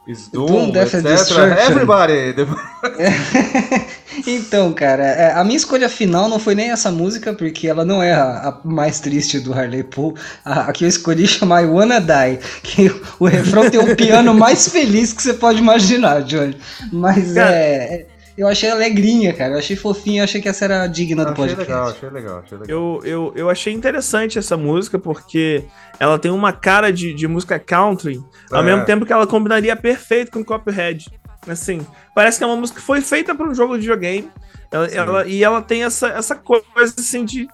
[0.08, 1.18] is, Doom, Doom, Death and etc.
[1.18, 1.72] Destruction.
[1.72, 2.36] Everybody!
[4.26, 8.02] Então, cara, é, a minha escolha final não foi nem essa música, porque ela não
[8.02, 10.14] é a, a mais triste do Harley Poe.
[10.44, 12.90] A, a que eu escolhi chama I Wanna Die, que
[13.20, 16.58] o refrão tem o piano mais feliz que você pode imaginar, Johnny.
[16.92, 17.52] Mas Cara.
[17.52, 18.06] é.
[18.38, 19.54] Eu achei alegrinha, cara.
[19.54, 21.72] Eu achei fofinha, eu achei que essa era digna do achei podcast.
[21.72, 22.70] legal, achei legal, achei legal.
[22.78, 25.64] Eu, eu, eu achei interessante essa música porque
[26.00, 28.20] ela tem uma cara de, de música country,
[28.52, 28.66] ao É.
[28.66, 31.08] mesmo tempo que ela combinaria perfeito com Copperhead.
[31.48, 34.30] Assim, parece que é uma música que foi feita para um jogo de videogame.
[34.72, 36.66] Ela, ela- e ela tem essa, essa coisa
[36.98, 37.48] assim de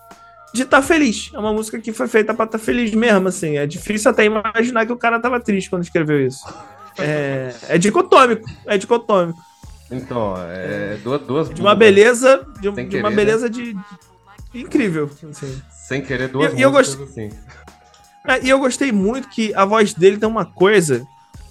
[0.53, 1.31] de estar feliz.
[1.33, 3.57] É uma música que foi feita para estar feliz mesmo, assim.
[3.57, 6.45] É difícil até imaginar que o cara tava triste quando escreveu isso.
[6.99, 9.39] É, é dicotômico, é dicotômico.
[9.91, 13.79] Então, é duas, duas De uma beleza, de, Sem de uma querer, beleza de, de-
[14.53, 15.61] incrível, assim.
[15.71, 17.29] Sem querer, duas E- e eu músicas assim.
[18.25, 21.05] É, e eu gostei muito que a voz dele tem uma coisa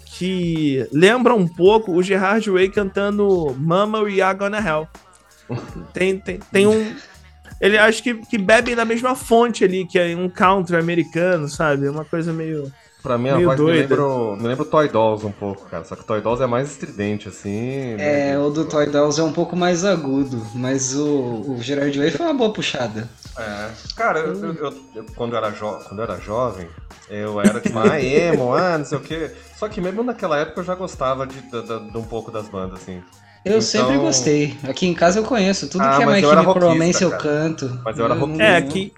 [0.07, 4.89] que lembra um pouco o Gerard Way cantando Mama We Are Gonna Hell.
[5.93, 6.95] Tem, tem, tem um.
[7.61, 11.89] Ele acho que, que bebe da mesma fonte ali, que é um country americano, sabe?
[11.89, 12.73] Uma coisa meio.
[13.03, 13.95] Pra mim, a Meio voz me doida.
[13.95, 15.85] lembra, me lembra o Toy Dolls um pouco, cara.
[15.85, 17.95] Só que o Toy Dolls é mais estridente, assim.
[17.99, 18.39] É, né?
[18.39, 21.07] o do Toy Dolls é um pouco mais agudo, mas o,
[21.49, 23.09] o Gerard Way foi uma boa puxada.
[23.39, 23.69] É.
[23.97, 26.69] Cara, eu, eu- eu- eu- quando, eu era jo- quando eu era jovem,
[27.09, 29.31] eu era tipo, ah, emo, ah, não sei o quê.
[29.57, 32.49] Só que mesmo naquela época eu já gostava de, de- de- de um pouco das
[32.49, 33.03] bandas, assim.
[33.43, 34.59] Eu Então- sempre gostei.
[34.69, 35.67] Aqui em casa eu conheço.
[35.69, 37.81] Tudo Ah, que é My Chemical rockista, Romance eu canto.
[37.83, 38.43] Mas eu era rockista.
[38.43, 38.93] É, aqui.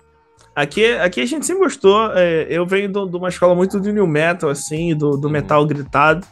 [0.55, 2.13] Aqui, aqui a gente sempre gostou.
[2.15, 5.33] é, eu venho do- de uma escola muito do new metal, assim, do, do Uhum.
[5.33, 6.27] metal gritado.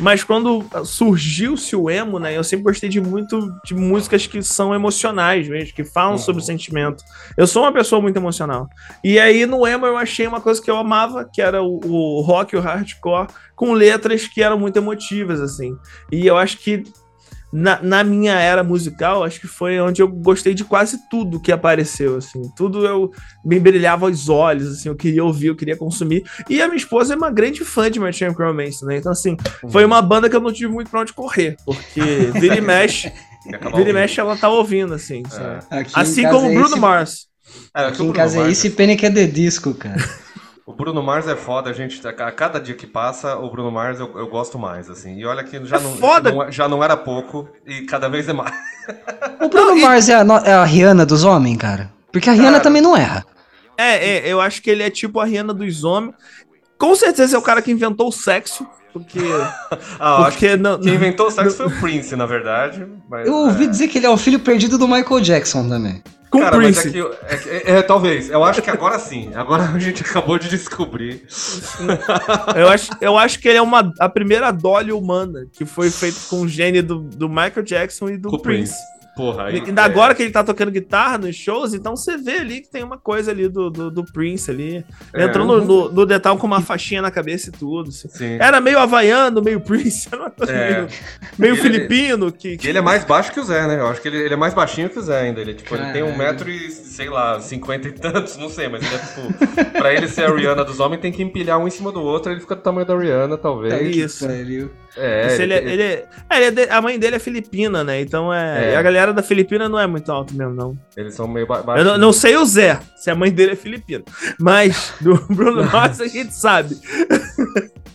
[0.00, 2.36] Mas quando surgiu-se o emo, né?
[2.36, 6.18] Eu sempre gostei de muito de músicas que são emocionais mesmo, que falam Uhum.
[6.18, 7.04] sobre sentimento.
[7.36, 8.68] Eu sou uma pessoa muito emocional.
[9.04, 12.20] E aí no emo eu achei uma coisa que eu amava, que era o, o
[12.22, 15.76] rock, o hardcore, com letras que eram muito emotivas, assim.
[16.10, 16.84] E eu acho que
[17.52, 21.50] na, na minha era musical, acho que foi onde eu gostei de quase tudo que
[21.50, 22.42] apareceu, assim.
[22.56, 23.10] Tudo eu
[23.44, 26.24] me brilhava os olhos, assim, eu queria ouvir, eu queria consumir.
[26.48, 28.98] E a minha esposa é uma grande fã de My Chemical Romance, né?
[28.98, 29.36] Então, assim,
[29.70, 32.00] foi uma banda que eu não tive muito pra onde correr, porque
[32.38, 33.08] vira e mexe,
[33.46, 33.94] E vira e ouvindo.
[33.94, 35.22] mexe, ela tá ouvindo, assim, em
[35.94, 37.28] Assim como o é Bruno esse- Mars.
[37.74, 39.96] É, Aqui em casa é Mars- esse Panic é de disco, cara.
[40.68, 42.06] O Bruno Mars é foda, a gente.
[42.06, 45.16] A cada dia que passa, o Bruno Mars eu, eu gosto mais, assim.
[45.16, 46.30] E olha que já, É não, foda.
[46.30, 48.52] não- já não era pouco, e cada vez é mais.
[49.40, 51.90] O Bruno Não, e- Mars é a, é a Rihanna dos homens, cara.
[52.12, 52.62] Porque a Rihanna Cara.
[52.64, 53.24] também não erra.
[53.78, 56.14] É, é, eu acho que ele é tipo a Rihanna dos homens.
[56.76, 58.66] Com certeza é o cara que inventou o sexo,
[59.00, 59.18] porque...
[60.00, 62.86] Ah, porque não, que quem inventou o sexo foi o Prince, na verdade.
[63.08, 63.66] Mas, Eu ouvi é.
[63.68, 66.02] dizer que ele é o filho perdido do Michael Jackson também.
[66.30, 66.88] com Cara, mas Prince.
[66.88, 67.16] é que.
[67.26, 68.30] É, que- é, talvez.
[68.30, 69.30] Eu acho que agora sim.
[69.34, 71.26] Agora a gente acabou de descobrir.
[72.56, 76.18] Eu acho, eu acho que ele é uma, a primeira Dolly humana que foi feita
[76.28, 78.72] com o gene do, do Michael Jackson e do Com Prince.
[78.72, 78.97] Prince.
[79.18, 79.58] Porra, aí.
[79.58, 82.70] E ainda agora que ele tá tocando guitarra nos shows, então você vê ali que
[82.70, 84.84] tem uma coisa ali do, do, do Prince ali.
[85.12, 85.24] É.
[85.24, 87.88] Entrou no, no, no detalhe com uma faixinha na cabeça e tudo.
[87.88, 88.08] assim.
[88.08, 88.36] Sim.
[88.40, 90.70] Era meio havaiano, meio Prince, era uma coisa É.
[90.70, 90.88] meio,
[91.36, 92.30] meio Ele- filipino.
[92.30, 93.80] Que, que- ele é mais baixo que o Zé, né?
[93.80, 95.40] Eu acho que ele, ele é mais baixinho que o Zé ainda.
[95.40, 98.82] Ele, tipo, ele tem um metro e, sei lá, cinquenta e tantos, não sei, mas
[98.84, 99.72] ele é tipo.
[99.78, 102.30] pra ele ser a Rihanna dos homens, tem que empilhar um em cima do outro,
[102.30, 103.74] ele fica do tamanho da Rihanna, talvez.
[103.74, 104.26] É isso.
[104.96, 108.00] É, ele, é- ele é- é, ele é de- a mãe dele é filipina, né?
[108.00, 108.72] Então é, É.
[108.72, 110.78] e A galera da Filipina não é muito alto mesmo, não.
[110.96, 111.86] eles são meio ba Eu baixos.
[111.86, 114.04] não, não sei o Zé, se a mãe dele é filipina.
[114.38, 116.76] Mas do Bruno Mars a gente sabe.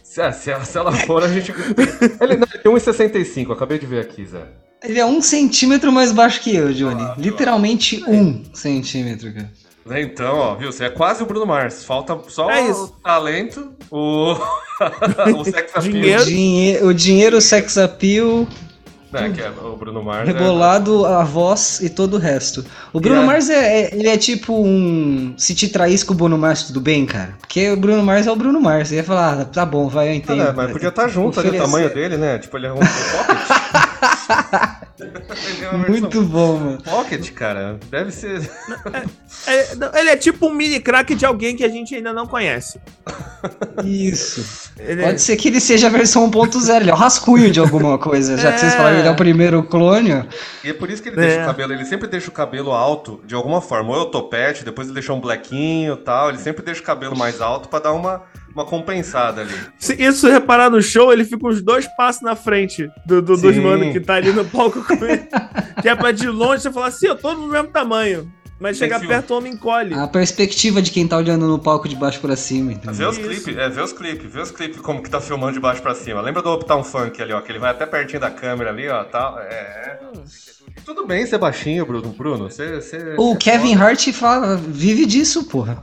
[0.03, 1.51] Se, se, se ela for, a gente.
[2.21, 4.43] Ele, não, ele tem 1,65, eu acabei de ver aqui, Zé.
[4.83, 7.01] Ele é um centímetro mais baixo que eu, Johnny.
[7.01, 9.49] Ah, Literalmente um centímetro, cara.
[10.01, 10.71] Então, ó, viu?
[10.71, 11.83] Você é quase o Bruno Mars.
[11.83, 14.33] Falta só É o talento, o.
[15.37, 15.81] o sex appeal.
[15.81, 16.21] Dinheiro.
[16.21, 18.47] O, dinhe o dinheiro, o sex appeal,
[19.21, 20.27] Né, que é o Bruno Mars.
[20.27, 22.65] é- rebolado, a voz e todo o resto.
[22.91, 23.31] O Bruno Yeah.
[23.33, 25.33] Mars é, é- ele é tipo um.
[25.37, 27.35] Se te traísse com o Bruno Mars, tudo bem, cara?
[27.39, 28.87] Porque o Bruno Mars é o Bruno Mars.
[28.89, 30.43] Você ia falar, ah, tá bom, vai, eu Ah, entendo.
[30.43, 32.39] né, mas podia estar junto ali o tamanho dele, né?
[32.39, 32.93] Tipo, ele é um, pocket.
[34.99, 36.81] Ele é Muito bom, mano.
[36.81, 37.77] Pocket, cara.
[37.89, 38.49] Deve ser.
[39.47, 42.25] É, não, ele é tipo um mini crack de alguém que a gente ainda não
[42.27, 42.79] conhece.
[43.83, 44.62] Isso.
[44.79, 47.59] Ele é- Pode ser que ele seja a versão 1.0, ele é o rascunho de
[47.59, 48.37] alguma coisa.
[48.37, 48.77] Já que vocês É.
[48.77, 50.25] falaram que ele é o primeiro clone.
[50.63, 51.27] E é por isso que ele É.
[51.27, 51.73] deixa o cabelo.
[51.73, 53.91] Ele sempre deixa o cabelo alto, de alguma forma.
[53.91, 56.29] Ou é o topete, depois ele deixa um blequinho e tal.
[56.29, 59.53] Ele sempre deixa o cabelo mais alto pra dar uma, uma compensada ali.
[59.77, 63.55] Se isso reparar no show, ele fica uns dois passos na frente do, do, dos
[63.57, 65.27] mano que tá ali no palco com ele.
[65.81, 68.31] que é pra de longe você falar assim, eu tô no mesmo tamanho.
[68.63, 69.13] Mas chegar filme.
[69.13, 69.93] perto, o homem encolhe.
[69.93, 73.09] A perspectiva de quem tá olhando no palco de baixo pra cima, Vê entendeu?
[73.09, 73.27] os Isso.
[73.27, 75.93] clipes, é, vê os clipes, vê os clipes como que tá filmando de baixo pra
[75.93, 76.21] cima.
[76.21, 79.03] Lembra do Uptown Funk ali, ó, que ele vai até pertinho da câmera ali, ó,
[79.03, 79.37] tal.
[79.39, 79.99] É.
[80.85, 82.09] Tudo bem ser baixinho, Bruno.
[82.17, 82.79] Bruno, você.
[82.81, 85.79] você O Kevin Hart fala, vive disso, porra.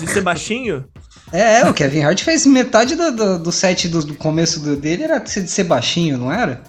[0.00, 0.84] De ser baixinho.
[1.32, 4.76] É, é, o Kevin Hart fez metade do, do, do set do, do começo do-
[4.76, 6.62] dele era de ser baixinho, não era?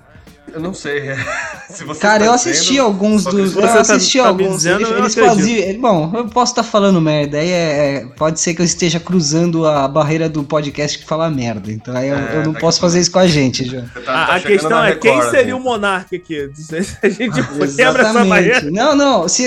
[0.54, 1.04] Eu não sei.
[1.70, 3.54] Se você Cara, tá eu assisti dizendo- alguns dos.
[3.54, 4.56] que Eu tá- assisti tá alguns.
[4.58, 5.58] dizendo, eles eu eles faziam.
[5.60, 7.38] ele- Bom, eu posso estar falando merda.
[7.38, 11.30] Aí é, é- pode ser que eu esteja cruzando a barreira do podcast que fala
[11.30, 11.72] merda.
[11.72, 13.86] Então aí eu, É, eu não tá posso fazer isso com a gente, João.
[14.04, 16.50] Tá- A, tá a questão é quem seria o monarca aqui?
[17.04, 18.72] A gente quebra essa barreira.
[18.72, 19.28] Não, não.
[19.28, 19.46] Se,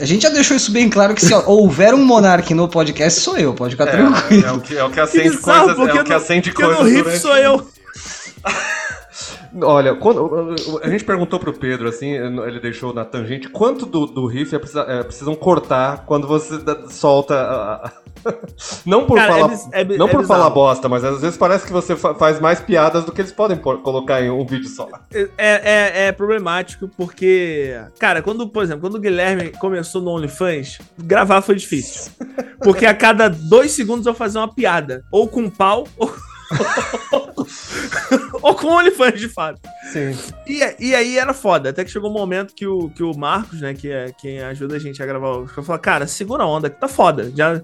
[0.00, 3.36] a gente já deixou isso bem claro que se houver um monarca no podcast, sou
[3.36, 4.46] eu, pode ficar tranquilo.
[4.46, 6.16] É, é o que, é o que Que acende bizarro, coisas, é o que no-
[6.16, 7.68] acende porque coisas no riff durante- sou eu.
[9.62, 14.26] Olha, quando, a gente perguntou pro Pedro, assim, ele deixou na tangente, quanto do, do
[14.26, 16.58] riff é precisa- é, precisam cortar quando você
[16.90, 17.34] solta.
[17.34, 17.92] a-
[18.84, 21.64] Não por, Cara, é falar, é não é por falar bosta, mas às vezes parece
[21.64, 24.88] que você fa- faz mais piadas do que eles podem colocar em um vídeo só.
[25.14, 30.78] É, é, é problemático porque, cara, quando, por exemplo, quando o Guilherme começou no OnlyFans,
[30.98, 32.10] gravar foi difícil.
[32.60, 35.04] Porque a cada dois segundos eu fazia uma piada.
[35.12, 36.12] Ou com pau, ou,
[38.42, 39.60] ou com OnlyFans, de fato.
[39.92, 40.16] Sim.
[40.46, 41.70] E, e aí era foda.
[41.70, 44.76] Até que chegou um momento que o, que o Marcos, né, que é quem ajuda
[44.76, 45.46] a gente a gravar o.
[45.46, 47.30] Falou, cara, segura a onda, que tá foda.
[47.34, 47.60] Já,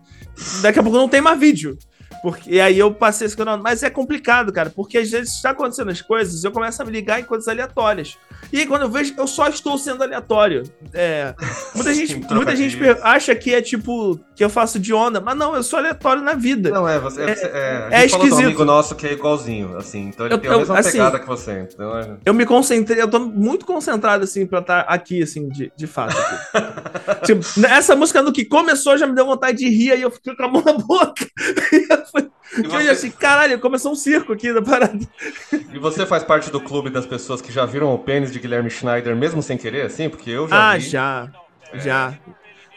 [0.63, 1.79] daqui a pouco não tem mais vídeo.
[2.23, 3.57] Porque, e aí eu passei a onda.
[3.59, 6.91] Mas é complicado, cara, porque às vezes está acontecendo as coisas eu começo a me
[6.93, 8.17] ligar em coisas aleatórias.
[8.53, 10.63] E aí quando eu vejo, eu só estou sendo aleatório.
[10.93, 11.35] É,
[11.75, 15.37] muita Sim, gente, muita gente acha que é tipo, que eu faço de onda, mas
[15.37, 16.71] não, eu sou aleatório na vida.
[16.71, 17.23] Não, é, você.
[17.23, 18.47] É, É- é, é falou de um esquisito.
[18.47, 21.19] amigo nosso que é igualzinho, assim, então ele Eu- tem a eu- mesma assim, pegada
[21.19, 21.69] que você.
[21.73, 25.73] Então, é- Eu me concentrei, eu tô muito concentrado, assim, pra estar aqui, assim, de,
[25.77, 26.15] de fato.
[26.17, 26.35] aqui.
[27.27, 30.35] tipo, essa música do que começou já me deu vontade de rir, aí eu fiquei
[30.37, 31.27] com a mão na boca.
[32.05, 34.99] E fui- E que eu assim, caralho, começou um circo aqui da parada.
[35.73, 38.71] E você faz parte do clube das pessoas que já viram o pênis de Guilherme
[38.71, 40.09] Schneider, mesmo sem querer, assim?
[40.09, 40.81] Porque eu já ah, vi.
[40.81, 41.29] já.
[41.75, 42.15] Já.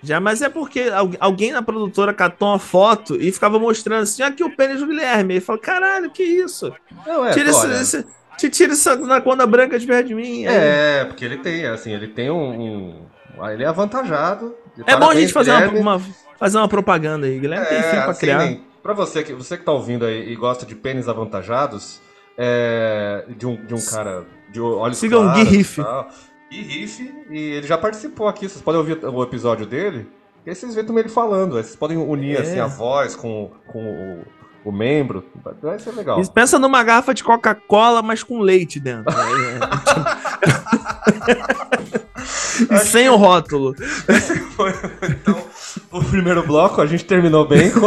[0.01, 4.21] Já, mas é porque al- alguém na produtora catou uma foto e ficava mostrando assim,
[4.23, 5.37] aqui o pênis do Guilherme.
[5.37, 6.71] E falou, caralho, que isso?
[7.05, 8.05] Não, é, Tira, esse, esse-
[8.37, 10.45] te tira essa anaconda branca de perto de mim.
[10.45, 12.61] Aí- É, porque ele tem, assim, ele tem um.
[12.61, 13.05] um-
[13.39, 14.55] ah, ele é avantajado.
[14.85, 15.79] É bom a gente fazer uma, Guilherme.
[15.79, 16.01] uma-
[16.39, 17.39] fazer uma propaganda aí.
[17.39, 18.57] Guilherme tem É, filho pra assim, criar.
[18.87, 21.99] Pra você que, você que tá ouvindo aí e gosta de pênis avantajados,
[22.37, 25.81] é, de, um, de um cara de olhos Sigam claros Gui Riff.
[25.81, 25.83] e.
[26.55, 30.07] Gui Riff, e ele já participou aqui, vocês podem ouvir o episódio dele,
[30.45, 32.41] e aí vocês veem também ele falando, vocês podem unir É.
[32.41, 34.23] assim, a voz com, com
[34.63, 35.25] o, o membro,
[35.61, 36.21] vai ser legal.
[36.33, 39.13] Pensa numa garrafa de Coca-Cola, mas com leite dentro.
[42.71, 43.75] e sem o rótulo.
[45.09, 45.46] então,
[45.91, 47.71] o primeiro bloco a gente terminou bem.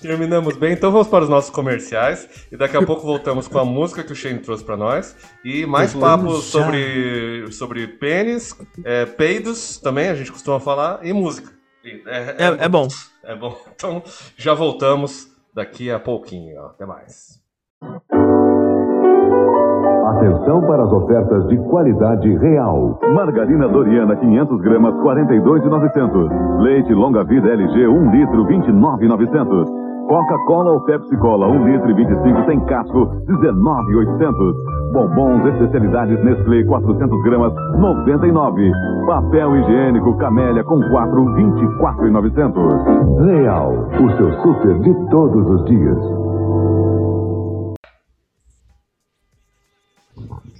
[0.00, 3.64] Terminamos bem, então vamos para os nossos comerciais e daqui a pouco voltamos com a
[3.64, 9.78] música que o Shane trouxe para nós e mais papos sobre, sobre pênis, é, peidos
[9.78, 11.52] também, a gente costuma falar, e música.
[11.84, 12.86] E É, É, é bom.
[13.24, 13.60] é bom.
[13.74, 14.02] Então
[14.36, 16.60] já voltamos daqui a pouquinho.
[16.60, 16.66] ó.
[16.66, 17.37] Até mais.
[20.18, 22.98] Atenção para as ofertas de qualidade real.
[23.14, 26.30] Margarina Doriana 500 gramas 42,900.
[26.58, 29.68] Leite longa vida LG 1 litro 29,900.
[30.08, 34.56] Coca-Cola ou Pepsi Cola 1 litro e 25 sem casco 19,800.
[34.92, 38.72] Bombons especialidades Nestlé 400 gramas 99.
[39.06, 42.62] Papel higiênico Camélia com 4 24,900.
[43.24, 46.27] Real, o seu super de todos os dias.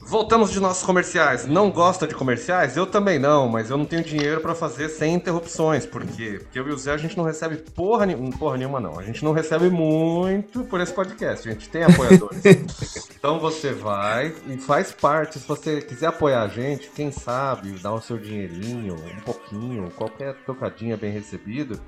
[0.09, 1.45] Voltamos de nossos comerciais.
[1.47, 2.79] Não gosta de comerciais?
[2.79, 5.85] Eu também não, mas eu não tenho dinheiro pra fazer sem interrupções.
[5.85, 6.39] Por quê?
[6.41, 8.99] Porque eu e o Zé a gente não recebe porra, ni- porra nenhuma, não.
[8.99, 11.47] A gente não recebe muito por esse podcast.
[11.47, 12.41] A gente tem apoiadores.
[13.19, 15.39] então você vai e faz parte.
[15.39, 20.35] Se você quiser apoiar a gente, quem sabe, dar o seu dinheirinho, um pouquinho, qualquer
[20.47, 21.79] tocadinha bem recebido.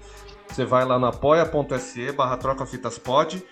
[0.46, 3.42] Você vai lá no apoia.se barra trocafitaspod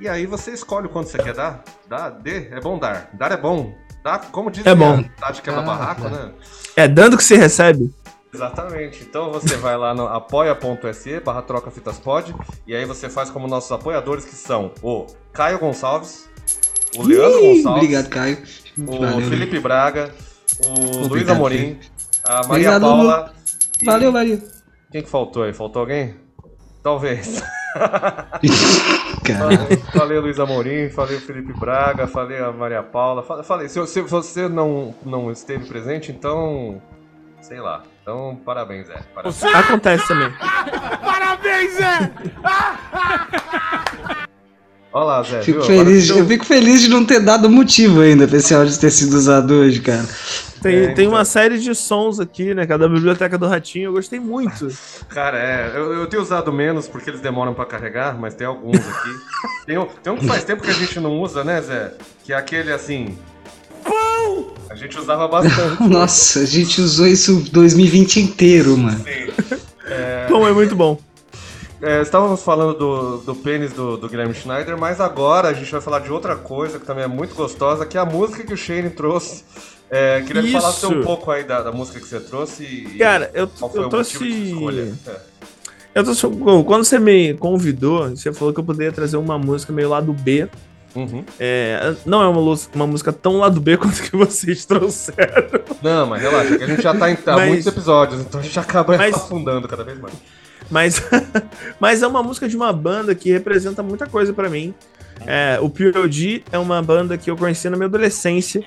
[0.00, 1.62] e aí você escolhe o quanto você quer dar.
[1.86, 3.08] Dá, dê, é bom dar.
[3.12, 3.85] Dar é bom.
[4.06, 5.00] Dá, como diz É bom.
[5.00, 6.08] a Tati quebra Ah, barraco, tá.
[6.10, 6.30] né?
[6.76, 7.92] É dando que se recebe.
[8.32, 9.02] Exatamente.
[9.02, 12.32] Então você vai lá no apoia.se barra trocafitaspod
[12.68, 16.28] e aí você faz como nossos apoiadores que são o Caio Gonçalves,
[16.96, 18.38] o Leandro Ih, Gonçalves, Obrigado, Caio.
[18.78, 19.26] o Valeu, né?
[19.28, 20.14] Felipe Braga,
[20.64, 21.80] o Luiz Obrigado, Amorim,
[22.22, 23.34] a Maria Obrigado, Paula.
[23.82, 24.40] e- Valeu, valeu.
[24.92, 25.52] Quem que faltou aí?
[25.52, 26.14] Faltou alguém?
[26.80, 27.42] Talvez.
[29.92, 33.22] Falei o Luiz Amorim, falei o Felipe Braga, falei a Maria Paula.
[33.22, 36.80] fa- Falei, se, se você não, não esteve presente, então.
[37.40, 37.82] Sei lá.
[38.02, 39.00] Então, parabéns, Zé.
[39.14, 39.42] Parabéns.
[39.44, 40.32] Acontece também.
[41.02, 41.36] Olha
[45.04, 45.42] lá, Zé.
[45.42, 45.66] fico viu?
[45.66, 48.90] feliz, Agora eu fico feliz de não ter dado motivo ainda pra esse áudio ter
[48.90, 50.04] sido usado hoje, cara.
[50.62, 51.08] Tem, É, tem então.
[51.18, 52.66] uma série de sons aqui, né?
[52.66, 53.86] Que é da Biblioteca do Ratinho.
[53.88, 54.68] Eu gostei muito.
[55.08, 58.76] Cara, é, eu, eu tenho usado menos porque eles demoram pra carregar, mas tem alguns
[58.78, 59.10] aqui.
[59.66, 61.92] tem, um, tem um que faz tempo que a gente não usa, né, Zé?
[62.24, 63.16] Que é aquele assim.
[63.84, 64.54] Pão!
[64.70, 65.82] A gente usava bastante.
[65.86, 69.04] Nossa, a gente usou isso 2020 inteiro, mano.
[70.28, 70.98] Como é muito bom.
[71.86, 75.80] É, estávamos falando do, do pênis do, do Guilherme Schneider, mas agora a gente vai
[75.80, 78.56] falar de outra coisa que também é muito gostosa, que é a música que o
[78.56, 79.44] Shane trouxe.
[79.88, 80.60] É, queria que Isso.
[80.60, 83.80] falasse um pouco aí da, da música que você trouxe e Cara, eu, qual foi
[83.82, 84.16] eu o trouxe.
[85.06, 85.16] É.
[85.94, 86.26] Eu trouxe.
[86.66, 90.48] Quando você me convidou, você falou que eu poderia trazer uma música meio lado B.
[90.96, 91.24] Uhum.
[91.38, 95.60] É, não é uma, uma música tão lado B quanto que vocês trouxeram.
[95.80, 98.58] Não, mas relaxa, que a gente já tá em Mas- muitos episódios, então a gente
[98.58, 100.14] acaba Mas- afundando cada vez mais.
[100.70, 101.02] Mas,
[101.78, 104.74] mas é uma música de uma banda que representa muita coisa pra mim.
[105.26, 108.64] É, o POD é uma banda que eu conheci na minha adolescência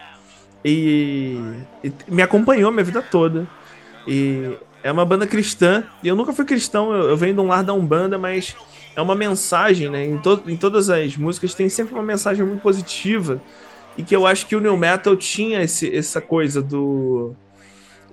[0.64, 1.40] e,
[1.84, 3.48] e me acompanhou minha vida toda.
[4.08, 5.84] E é uma banda cristã.
[6.04, 8.56] E eu nunca fui cristão, eu, eu venho de um lar da Umbanda, mas
[8.96, 10.06] é uma mensagem, né?
[10.06, 13.42] Em, to, em todas as músicas tem sempre uma mensagem muito positiva.
[13.98, 17.36] E que eu acho que o New Metal tinha esse, essa coisa do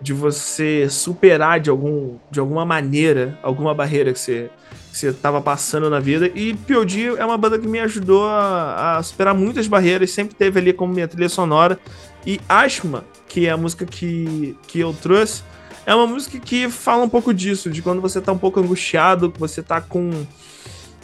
[0.00, 4.50] de você superar de, algum, de alguma maneira alguma barreira que você,
[4.92, 6.30] você tava passando na vida.
[6.34, 10.60] E POD é uma banda que me ajudou a, a superar muitas barreiras, sempre teve
[10.60, 11.78] ali como minha trilha sonora.
[12.26, 15.42] E Ashma, que é a música que, que eu trouxe,
[15.84, 19.30] é uma música que fala um pouco disso, de quando você tá um pouco angustiado,
[19.30, 20.26] que você tá com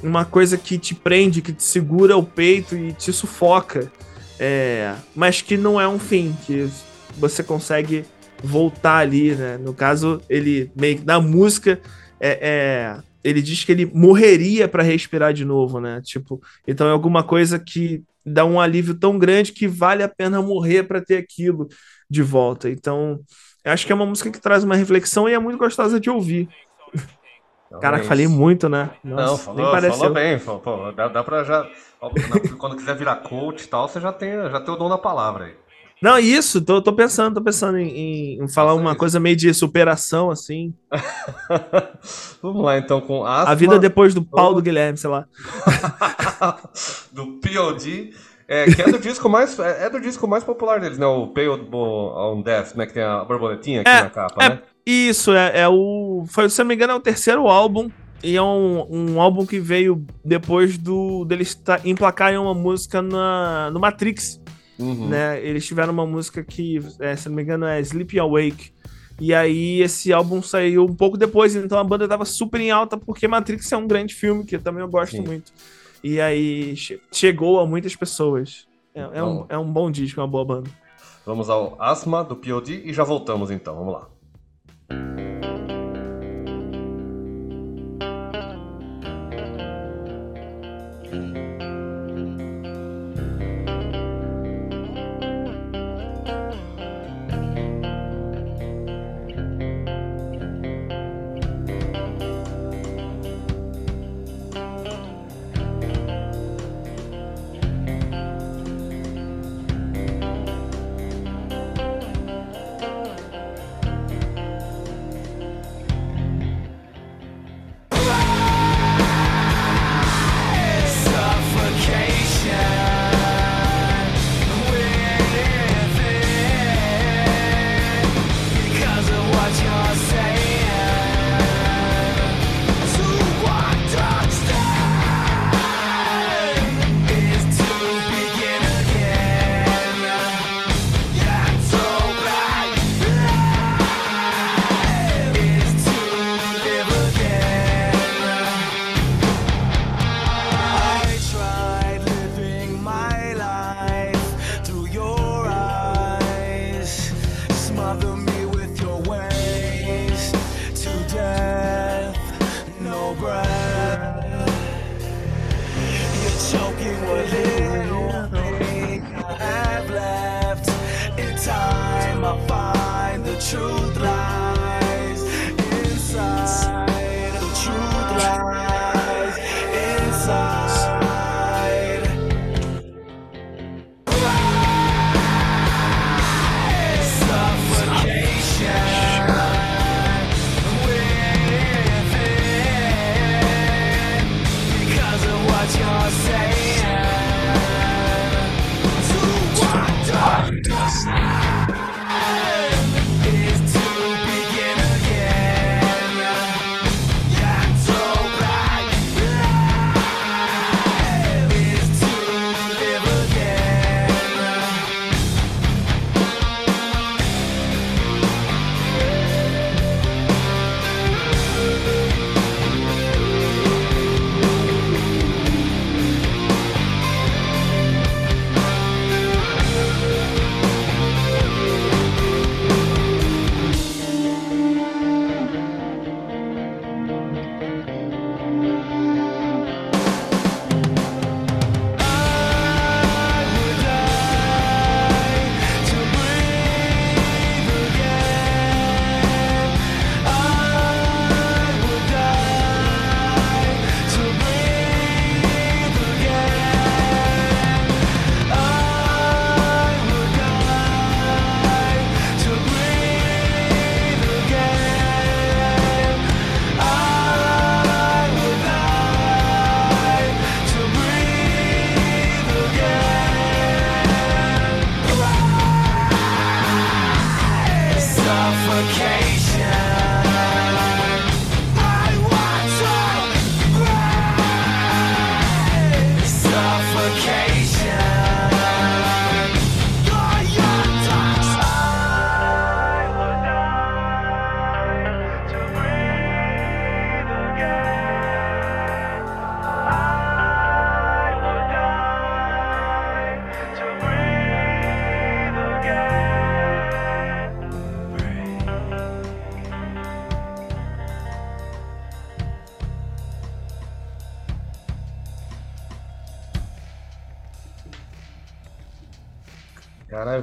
[0.03, 3.91] uma coisa que te prende, que te segura o peito e te sufoca.
[4.41, 6.69] É, mas que não é um fim, que
[7.17, 8.05] você consegue
[8.43, 9.59] voltar ali, né?
[9.59, 11.81] No caso, ele meio que na música
[12.21, 16.01] é, é, ele diz que ele morreria pra respirar de novo, né?
[16.03, 20.41] Tipo, então é alguma coisa que dá um alívio tão grande que vale a pena
[20.43, 21.69] morrer pra ter aquilo
[22.09, 22.71] de volta.
[22.71, 23.21] Então,
[23.65, 26.11] eu acho que é uma música que traz uma reflexão e é muito gostosa de
[26.11, 26.49] ouvir.
[27.81, 28.09] Caraca, Realmente.
[28.09, 28.91] falei muito, né?
[29.03, 29.99] Não, Nossa, falou, nem pareceu.
[29.99, 30.39] falou bem.
[30.39, 31.67] Falou, pô, dá, dá pra já.
[32.59, 35.47] Quando quiser virar coach e tal, você já tem, já tem o dom da palavra
[35.47, 35.55] aí.
[36.03, 38.99] Não, isso, tô, tô pensando, tô pensando em, em- falar uma isso.
[38.99, 40.75] coisa meio de superação, assim.
[42.43, 45.27] Vamos lá então com asma, A vida depois do pau do Guilherme, sei lá.
[47.13, 48.13] do POD,
[48.49, 51.07] é, que é do disco mais é, é do disco mais popular deles, né?
[51.07, 52.87] O Pale on Death, né?
[52.87, 54.49] Que tem a borboletinha aqui É, na capa, é.
[54.51, 54.59] né?
[54.85, 56.25] Isso, é, é o.
[56.29, 57.89] Foi, se eu não me engano, é o terceiro álbum.
[58.25, 63.81] E é um, um álbum que veio depois do deles emplacarem uma música na, no
[63.81, 64.41] Matrix.
[64.83, 65.09] Uhum.
[65.09, 65.45] né?
[65.45, 68.73] Eles tiveram uma música que, é, se não me engano, é Sleep Awake.
[69.21, 72.97] E aí esse álbum saiu um pouco depois, então a banda tava super em alta,
[72.97, 75.23] porque Matrix é um grande filme, que também eu gosto Sim.
[75.23, 75.53] muito.
[76.03, 78.67] E aí che- chegou a muitas pessoas.
[78.95, 79.47] É, é um, Bom.
[79.49, 80.71] é um bom disco, é uma boa banda.
[81.25, 83.77] Vamos ao Asma do POD e já voltamos então.
[83.77, 84.09] Vamos lá.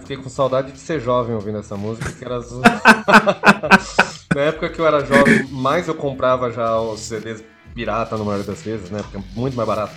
[0.09, 2.39] Fiquei com saudade de ser jovem ouvindo essa música, que era.
[4.33, 7.43] Na época que eu era jovem, mais eu comprava já os CDs
[7.75, 9.01] pirata na maioria das vezes, né?
[9.03, 9.93] Porque é muito mais barato.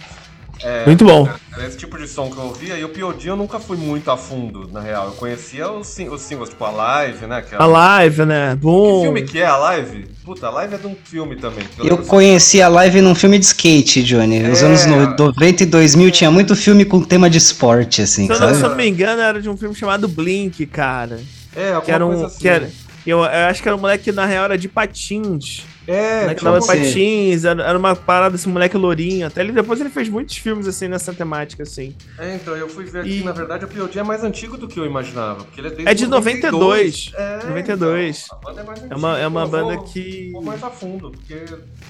[0.65, 1.29] É, Muito bom.
[1.53, 3.29] Era esse tipo de som que eu ouvia, e o P.O.D.
[3.29, 5.07] eu nunca fui muito a fundo, na real.
[5.07, 7.43] Eu conhecia os, sing- os singles, tipo a Live, né?
[7.43, 8.51] Que é A live, né?
[8.53, 9.03] Que Bom.
[9.03, 10.07] filme que é a Live?
[10.25, 11.65] Puta, a Live é de um filme também.
[11.65, 14.39] que Eu lembro- conheci a live num filme de skate, Johnny.
[14.41, 14.67] Nos É.
[14.67, 18.39] anos no- 90 e 2000 tinha muito filme com tema de esporte, assim, Se eu,
[18.41, 18.69] não, se eu sabe?
[18.71, 21.21] não me engano, era de um filme chamado Blink, cara.
[21.57, 22.27] É, alguma Que era coisa um.
[22.27, 22.39] assim.
[22.39, 22.71] Que era,
[23.07, 25.65] eu, eu acho que era um moleque que na real era de patins.
[25.87, 26.67] É, né, que tipo de assim.
[26.85, 29.27] patins, era, era uma parada assim, moleque lourinho.
[29.27, 31.95] Até ele, depois ele fez muitos filmes assim nessa temática, assim.
[32.19, 33.99] É, então, eu fui ver aqui, E- na verdade, o P.O.D.
[33.99, 35.45] é mais antigo do que eu imaginava.
[35.45, 37.11] Porque ele é desde É de 92.
[37.17, 38.25] É, 92.
[38.27, 40.31] então, a banda é mais É uma, é uma banda vou- que.
[40.33, 41.45] vou mais a fundo, porque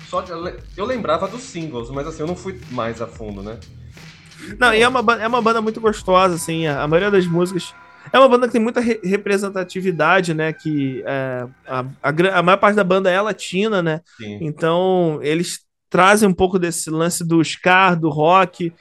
[0.09, 0.33] só de-
[0.77, 3.59] eu lembrava dos singles, mas assim, eu não fui mais a fundo, né?
[4.59, 6.67] Não, e é uma, é uma banda muito gostosa, assim.
[6.67, 7.75] A, a maioria das músicas.
[8.13, 10.53] É uma banda que tem muita re- representatividade, né?
[10.53, 14.01] Que é, a, a, a maior parte da banda é latina, né?
[14.17, 14.39] Sim.
[14.41, 18.73] Então, eles trazem um pouco desse lance do ska, do rock,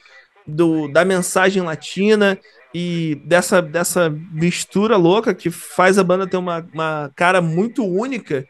[0.46, 2.38] do, da mensagem latina
[2.74, 8.46] e dessa, dessa mistura louca que faz a banda ter uma, uma cara muito única,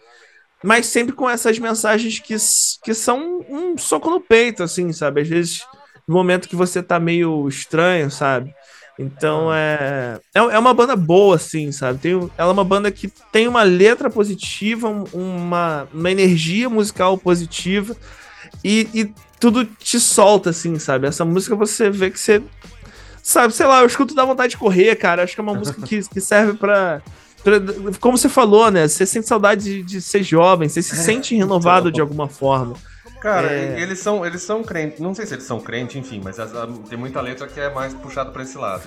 [0.62, 2.36] mas sempre com essas mensagens que,
[2.84, 5.22] que são um soco no peito, assim, sabe?
[5.22, 5.66] Às vezes,
[6.06, 8.54] no momento que você tá meio estranho, sabe?
[8.98, 11.98] Então é, é, é uma banda boa, assim, sabe?
[11.98, 17.16] Tem, ela é uma banda que tem uma letra positiva, um- uma, uma energia musical
[17.16, 17.96] positiva
[18.62, 21.06] e, e tudo te solta, assim, sabe?
[21.06, 22.42] Essa música você vê que você.
[23.22, 25.22] Sabe, sei lá, eu escuto dá vontade de correr, cara.
[25.22, 27.00] Acho que é uma música que, que serve pra,
[27.42, 27.60] pra-
[28.00, 28.86] Como você falou, né?
[28.88, 32.74] Você sente saudade de, de ser jovem, você se sente renovado de alguma forma.
[33.22, 33.80] Cara, É.
[33.80, 36.36] eles são eles são crentes, não sei se eles são crentes, enfim, mas
[36.88, 38.82] tem muita letra que é mais puxada pra esse lado.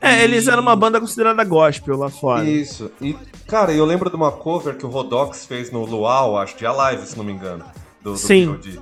[0.00, 2.42] É, eles eram uma banda considerada gospel lá fora.
[2.44, 2.90] Isso.
[3.00, 3.14] E,
[3.46, 7.06] cara, eu lembro de uma cover que o Rodox fez no Luau, acho, de Alive,
[7.06, 7.64] se não me engano.
[8.02, 8.56] Do, do Sim.
[8.58, 8.80] P.O.D.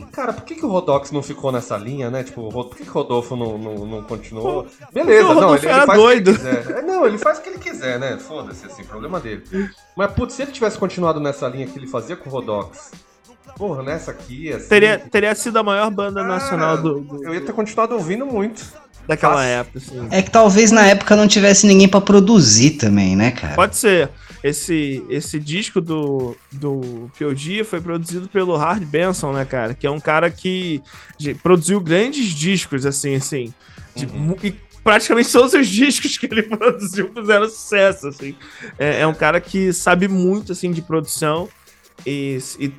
[0.00, 2.24] E, cara, por que, que o Rodox não ficou nessa linha, né?
[2.24, 4.66] Tipo, por que, que o Rodolfo não, não, não continuou?
[4.92, 6.30] Beleza, o não, ele, ele era faz doido.
[6.32, 6.78] o que ele quiser.
[6.78, 8.16] É, não, ele faz o que ele quiser, né?
[8.18, 9.44] Foda-se, assim, problema dele.
[9.94, 12.90] Mas, putz, se ele tivesse continuado nessa linha que ele fazia com o Rodox,
[13.56, 14.68] porra, nessa aqui, assim...
[14.68, 18.26] Teria, teria sido a maior banda cara, nacional do, do- Eu ia ter continuado ouvindo
[18.26, 18.64] muito.
[19.06, 19.48] daquela fácil.
[19.50, 20.08] época, assim.
[20.10, 23.54] É que talvez na época não tivesse ninguém pra produzir também, né, cara?
[23.54, 24.10] Pode ser.
[24.42, 27.64] Esse, esse disco do, do P.O.D.
[27.64, 29.72] foi produzido pelo Hard Benson, né, cara?
[29.72, 30.82] Que é um cara que
[31.42, 33.54] produziu grandes discos, assim, assim.
[33.96, 38.34] De mu- e praticamente todos os discos que ele produziu fizeram sucesso, assim.
[38.78, 41.48] É, é um cara que sabe muito, assim, de produção.
[42.06, 42.70] E, e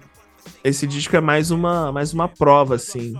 [0.64, 3.14] esse disco é mais uma, mais uma prova, assim.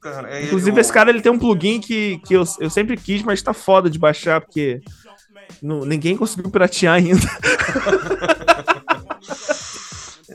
[0.00, 2.96] Cara, é, Inclusive, eu- esse cara ele tem um plugin que, que eu, eu sempre
[2.96, 4.80] quis, mas tá foda de baixar, porque
[5.62, 7.20] não- ninguém conseguiu piratear ainda.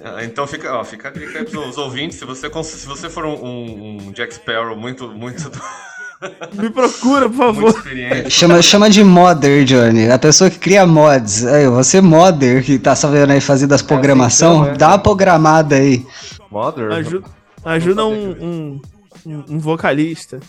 [0.01, 3.25] Ah, Então fica, ó, fica a dica aí pros ouvintes, se você, se você for
[3.25, 5.51] um, um- um Jack Sparrow muito, muito,
[6.53, 7.69] Me procura, por favor.
[7.69, 10.09] experiente, Chama, chama de modder, Johnny.
[10.11, 11.45] A pessoa que cria mods.
[11.45, 14.77] Aí, você modder que tá sabendo aí fazer das programação, então, é.
[14.77, 16.05] dá uma programada aí.
[16.51, 16.91] Mother.
[16.91, 17.27] Ajuda,
[17.63, 18.81] ajuda um, um,
[19.25, 20.39] um- vocalista.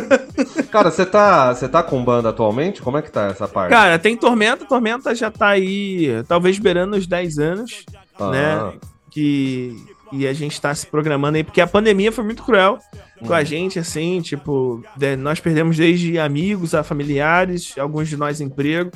[0.70, 2.80] Cara, você tá, você tá com banda atualmente?
[2.80, 3.70] Como é que tá essa parte?
[3.70, 4.64] Cara, tem Tormenta.
[4.64, 7.84] Tormenta já tá aí, talvez beirando os 10 anos,
[8.18, 8.72] Ah, né?
[9.10, 9.76] Que,
[10.12, 12.78] e a gente tá se programando aí, porque a pandemia foi muito cruel
[13.26, 18.40] com a gente, assim, tipo, de- nós perdemos desde amigos a familiares, alguns de nós
[18.40, 18.90] emprego.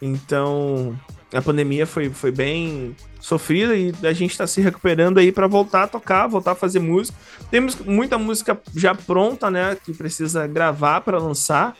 [0.00, 0.98] Então,
[1.32, 5.82] a pandemia foi, foi bem sofrida e a gente tá se recuperando aí pra voltar
[5.84, 7.16] a tocar, voltar a fazer música.
[7.50, 11.76] Temos muita música já pronta, né, que precisa gravar pra lançar.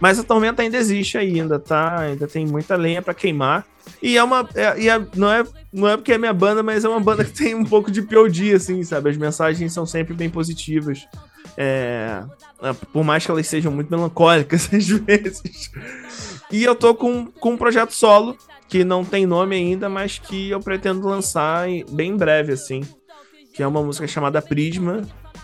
[0.00, 2.00] Mas a tormenta ainda existe ainda, tá?
[2.00, 3.66] Ainda tem muita lenha pra queimar.
[4.02, 4.48] E é uma.
[4.54, 7.32] é- é- não, é, não é porque é minha banda, mas é uma banda que
[7.36, 9.10] tem um pouco de POD, assim, sabe?
[9.10, 11.06] As mensagens são sempre bem positivas.
[11.56, 12.22] É,
[12.62, 15.70] é, por mais que elas sejam muito melancólicas às vezes.
[16.50, 18.36] E eu tô com, com um projeto solo,
[18.68, 22.82] que não tem nome ainda, mas que eu pretendo lançar em- bem em breve, assim.
[23.52, 25.02] Que é uma música chamada Prisma.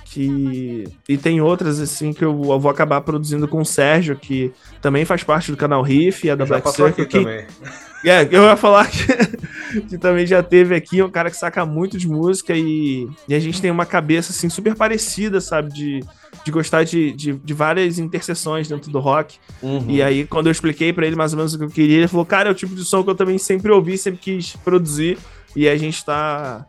[0.08, 0.84] Que...
[1.08, 5.04] E tem outras, assim, que eu, eu vou acabar produzindo com o Sérgio, que também
[5.04, 7.04] faz parte do canal Riff, é da já Black Circle.
[7.04, 7.44] aqui que- também.
[8.04, 11.98] é, eu ia falar que, que também já teve aqui um cara que saca muito
[11.98, 15.72] de música e, e a gente tem uma cabeça assim super parecida, sabe?
[15.72, 16.00] De,
[16.44, 19.38] de gostar de, de, de várias interseções dentro do rock.
[19.60, 19.86] Uhum.
[19.88, 22.08] E aí, quando eu expliquei pra ele mais ou menos o que eu queria, ele
[22.08, 25.18] falou: Cara, é o tipo de som que eu também sempre ouvi, sempre quis produzir.
[25.56, 26.64] E a gente tá,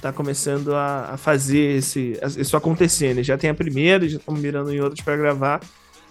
[0.00, 3.22] tá começando a, a fazer esse, isso acontecer, né?
[3.22, 5.60] Já tem a primeira, já estamos mirando em outras pra gravar.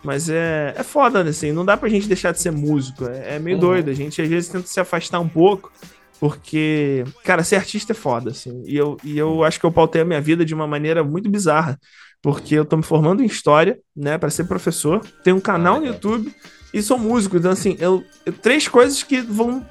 [0.04, 3.06] Mas é, é foda, né, assim, não dá pra gente deixar de ser músico.
[3.06, 3.62] É, é meio Uhum.
[3.62, 3.90] doido.
[3.92, 5.72] A gente às vezes tenta se afastar um pouco.
[6.20, 8.62] Porque, cara, ser artista é foda, assim.
[8.66, 11.30] E eu, e eu acho que eu pautei a minha vida de uma maneira muito
[11.30, 11.80] bizarra.
[12.22, 15.02] Porque eu tô me formando em história, né, pra ser professor.
[15.24, 15.96] Tenho um canal no legal.
[15.96, 16.32] YouTube
[16.72, 17.38] e sou músico.
[17.38, 19.66] Então, assim, eu, eu- três coisas que vão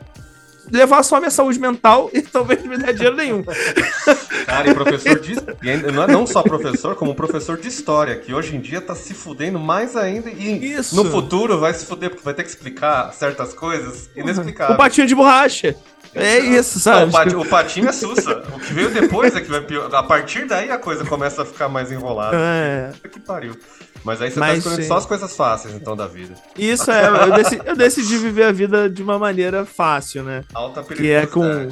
[0.70, 3.42] levar só a minha saúde mental e talvez não me dar dinheiro nenhum.
[4.46, 5.32] Cara, e professor de.
[5.62, 8.94] E não é não só professor, como professor de história, que hoje em dia tá
[8.94, 10.30] se fudendo mais ainda.
[10.30, 10.96] E Isso.
[10.96, 14.76] no futuro vai se fuder, porque vai ter que explicar certas coisas O inexplicáveis.
[14.76, 15.76] patinho de borracha.
[16.12, 17.08] É isso, Não, sabe?
[17.08, 18.42] o, pati- o patinho é sussa.
[18.52, 19.94] O que veio depois é que vai pior.
[19.94, 22.36] A partir daí a coisa começa a ficar mais enrolada.
[22.36, 22.90] É.
[23.08, 23.56] Que pariu.
[24.04, 24.88] Mas aí você Mas, tá escolhendo sim.
[24.88, 26.34] só as coisas fáceis, então, da vida.
[26.56, 30.42] Isso é, eu decidi, eu decidi viver a vida de uma maneira fácil, né?
[30.54, 31.68] Alta Que é com,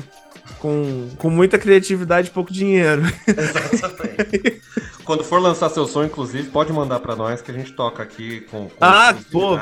[0.59, 3.03] com, com muita criatividade e pouco dinheiro.
[3.27, 4.61] Exatamente.
[5.05, 8.43] Quando for lançar seu som, inclusive, pode mandar pra nós que a gente toca aqui
[8.43, 8.69] com.
[8.69, 9.15] com Ah.
[9.33, 9.57] Pô,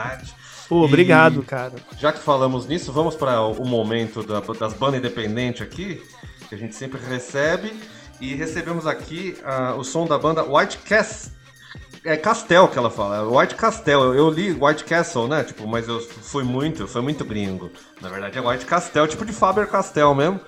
[0.83, 1.75] E- obrigado, cara.
[1.97, 6.03] Já que falamos nisso, vamos para o momento da- das bandas independentes aqui,
[6.49, 7.73] que a gente sempre recebe.
[8.21, 11.31] E recebemos aqui ah, o som da banda White Castle.
[12.07, 14.15] É Castel que ela fala, é White Castel.
[14.15, 15.43] Eu, li White Castle, né?
[15.43, 17.69] Tipo, mas eu fui muito, foi muito gringo.
[18.01, 20.41] Na verdade é White Castel, tipo de Faber Castell mesmo.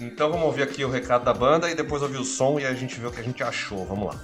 [0.00, 2.74] Então vamos ouvir aqui o recado da banda e depois ouvir o som e a
[2.74, 3.86] gente vê o que a gente achou.
[3.86, 4.20] Vamos lá.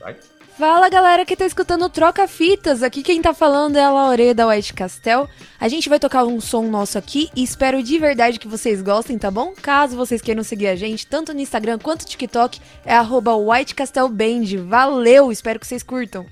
[0.00, 0.16] Vai.
[0.58, 4.32] Fala galera que tá escutando o Troca Fitas, aqui quem tá falando é a Laure
[4.32, 5.28] da White Castel.
[5.60, 9.18] A gente vai tocar um som nosso aqui e espero de verdade que vocês gostem,
[9.18, 9.52] tá bom?
[9.52, 13.74] Caso vocês queiram seguir a gente, tanto no Instagram quanto no TikTok, é arroba White
[13.74, 14.44] Castel Band.
[14.66, 16.24] Valeu, espero que vocês curtam.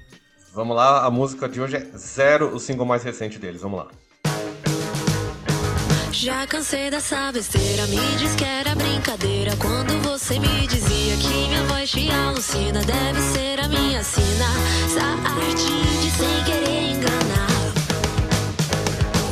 [0.54, 3.60] Vamos lá, a música de hoje é Zero, o single mais recente deles.
[3.60, 3.88] Vamos lá.
[6.14, 9.56] Já cansei dessa besteira, me diz que era brincadeira.
[9.56, 14.46] Quando você me dizia que minha voz te alucina Deve ser a minha sina,
[14.86, 17.48] essa arte de sem querer enganar.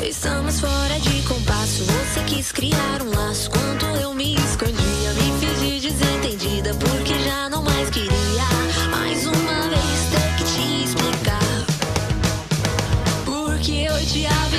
[0.03, 3.49] Estamos fora de compasso, você quis criar um laço.
[3.49, 8.13] Quando eu me escondia, me de desentendida Porque já não mais queria
[8.91, 11.65] mais uma vez ter que te explicar.
[13.25, 14.52] Porque eu te avisei,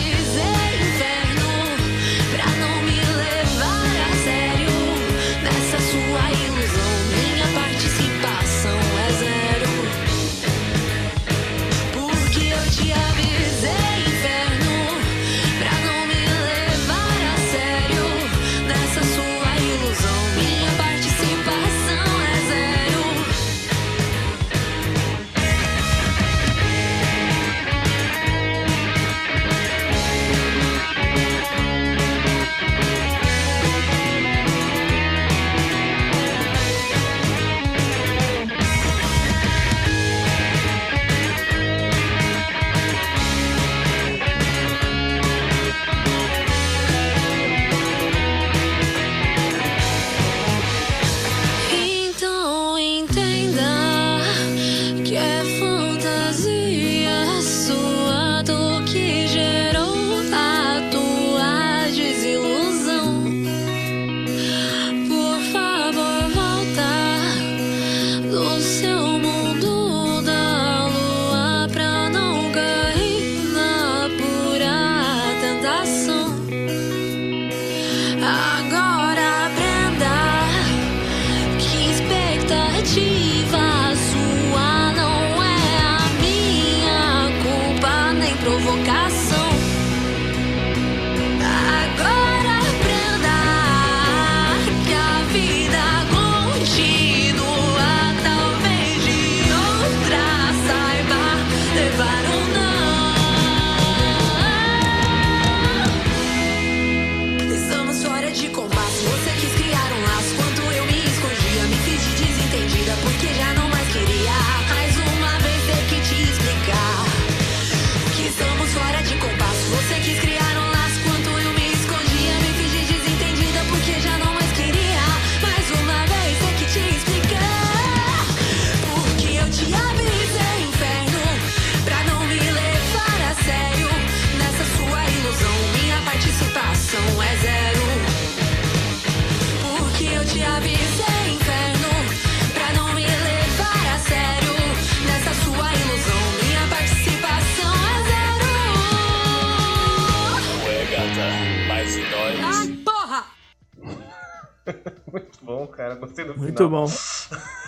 [155.67, 155.67] Porra!
[155.67, 155.95] Muito bom, cara.
[155.95, 156.69] Gostei do Muito final.
[156.87, 156.91] bom.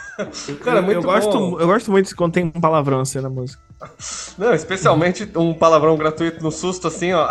[0.64, 1.60] Cara, eu, muito eu gosto, bom.
[1.60, 3.62] eu gosto muito quando tem um palavrão assim na música.
[4.38, 7.28] Não, especialmente um palavrão gratuito no susto, assim, ó.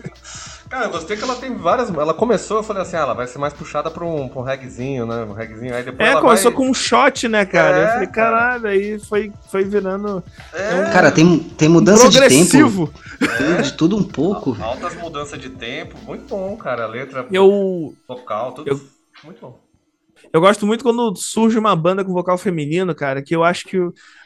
[0.70, 1.90] Cara, eu gostei que ela tem várias.
[1.94, 4.42] Ela começou, eu falei assim, ah, ela vai ser mais puxada pra um, pra um
[4.42, 5.24] reggaezinho, né?
[5.24, 5.74] Um reggaezinho.
[5.74, 6.56] Aí depois É, ela começou vai...
[6.58, 7.76] com um shot, né, cara?
[7.76, 8.30] É, eu falei, cara.
[8.30, 10.24] caralho, aí foi, foi virando
[10.54, 12.30] É, Cara, tem, tem mudança de tempo.
[12.48, 12.92] progressivo.
[13.18, 14.56] tudo- De tudo um pouco.
[14.58, 15.96] altas mudanças de tempo.
[16.06, 16.84] Muito bom, cara.
[16.84, 18.68] A letra, Eu, vocal, tudo.
[18.70, 18.80] eu-
[19.22, 19.65] Muito bom.
[20.36, 23.78] Eu gosto muito quando surge uma banda com vocal feminino, cara, que eu acho que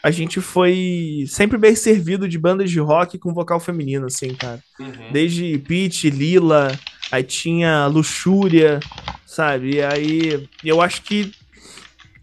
[0.03, 4.61] a gente foi sempre bem servido de bandas de rock com vocal feminino, assim, cara.
[4.81, 5.13] Uhum.
[5.13, 6.77] Desde Peach, Lila,
[7.13, 8.81] aí tinha Luxúria,
[9.25, 9.77] sabe?
[9.77, 11.31] E aí eu acho que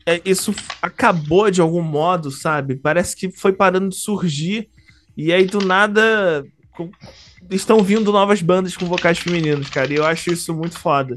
[0.05, 2.75] é, isso acabou de algum modo, sabe?
[2.75, 4.67] Parece que foi parando de surgir
[5.15, 6.45] e aí do nada
[7.49, 9.93] estão vindo novas bandas com vocais femininos, cara.
[9.93, 11.15] E eu acho isso muito foda.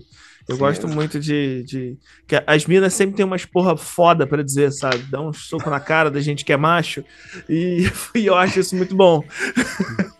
[0.50, 1.96] Eu Sim, gosto muito de, de-
[2.26, 4.98] que as minas sempre tem umas porra foda pra dizer, sabe?
[5.08, 7.04] Dá um soco na cara da gente que é macho
[7.48, 9.22] e, e eu acho isso muito bom.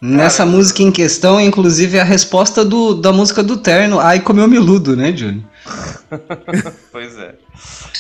[0.00, 3.98] Nessa música em questão, inclusive, é a resposta do, da música do Terno.
[3.98, 5.44] Ai, comeu miludo, né, Johnny?
[6.90, 7.34] Pois é.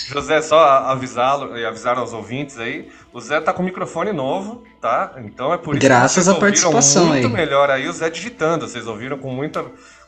[0.08, 2.88] José, só avisá-lo e avisar aos ouvintes aí.
[3.12, 5.14] O Zé tá com microfone novo, tá?
[5.24, 6.40] Então é por isso Graças que à vocês ouviram
[6.72, 7.32] participação muito aí.
[7.32, 8.66] melhor aí o Zé digitando.
[8.68, 9.64] Vocês ouviram com muita,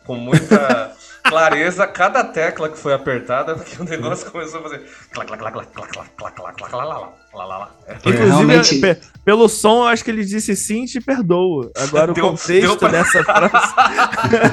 [0.07, 0.93] com muita
[1.23, 4.81] clareza cada tecla que foi apertada, porque o negócio começou a fazer.
[5.13, 7.71] Clac, clac, clac, clac, clac, clac, clac, clac, clac, lá, lá, lá, lá.
[7.87, 7.95] É.
[7.97, 11.71] Inclusive, realmente- pe- pelo som, eu acho que ele disse sim, te perdoo.
[11.77, 13.53] Agora o Deu- contexto deu pra- dessa frase.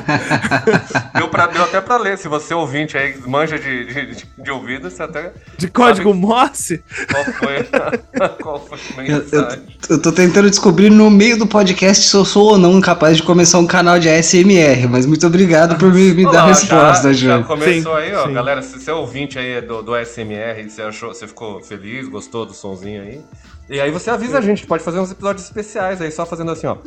[1.15, 2.17] Deu, pra, deu até pra ler.
[2.17, 5.31] Se você ouvinte aí manja de, de, de ouvido, você até.
[5.57, 6.83] De código Morse.
[7.11, 7.63] Qual foi,
[8.41, 9.63] qual foi a Eu, eu, mensagem?
[9.89, 13.23] eu tô tentando descobrir no meio do podcast se eu sou ou não capaz de
[13.23, 17.37] começar um canal de ASMR, mas muito obrigado por me, me dar a resposta, já,
[17.39, 18.27] já começou Sim, aí, ó.
[18.27, 18.33] sim.
[18.33, 22.45] Galera, se você é ouvinte aí do, do SMR, você achou, você ficou feliz, gostou
[22.45, 23.21] do sonzinho aí.
[23.69, 26.67] E aí você avisa a gente, pode fazer uns episódios especiais aí, só fazendo assim,
[26.67, 26.77] ó.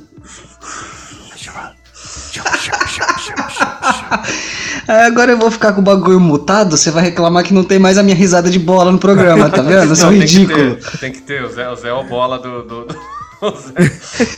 [1.55, 1.73] Ah,
[5.07, 7.97] Agora eu vou ficar com o bagulho mutado, você vai reclamar que não tem mais
[7.99, 9.87] a minha risada de bola no programa, tá vendo?
[9.95, 10.77] Não, tem que ridículo.
[10.77, 12.63] ter, Tem que ter, o Zé, o Zé é o bola do.
[12.63, 12.97] do, do-
[13.43, 13.73] o, Zé,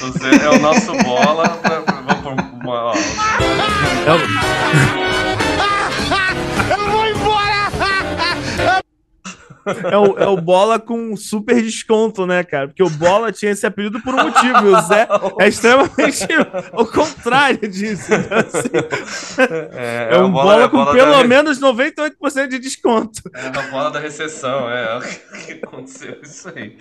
[0.02, 1.48] o Zé é o nosso bola.
[1.48, 2.32] pra- Vamos por
[2.62, 2.92] uma.
[2.92, 2.94] Ó,
[9.90, 12.68] É o, é o Bola com super desconto, né, cara?
[12.68, 14.58] Porque o Bola tinha esse apelido por um motivo.
[14.68, 15.08] E o Zé
[15.40, 16.26] é extremamente
[16.74, 18.12] o contrário disso.
[18.14, 18.68] Então, assim,
[19.76, 23.22] é, é, a um bola- Bola, é com bola pelo da- menos 98% de desconto.
[23.34, 24.98] É a bola da recessão, é.
[24.98, 25.00] O
[25.46, 26.16] que aconteceu?
[26.22, 26.76] Isso aí.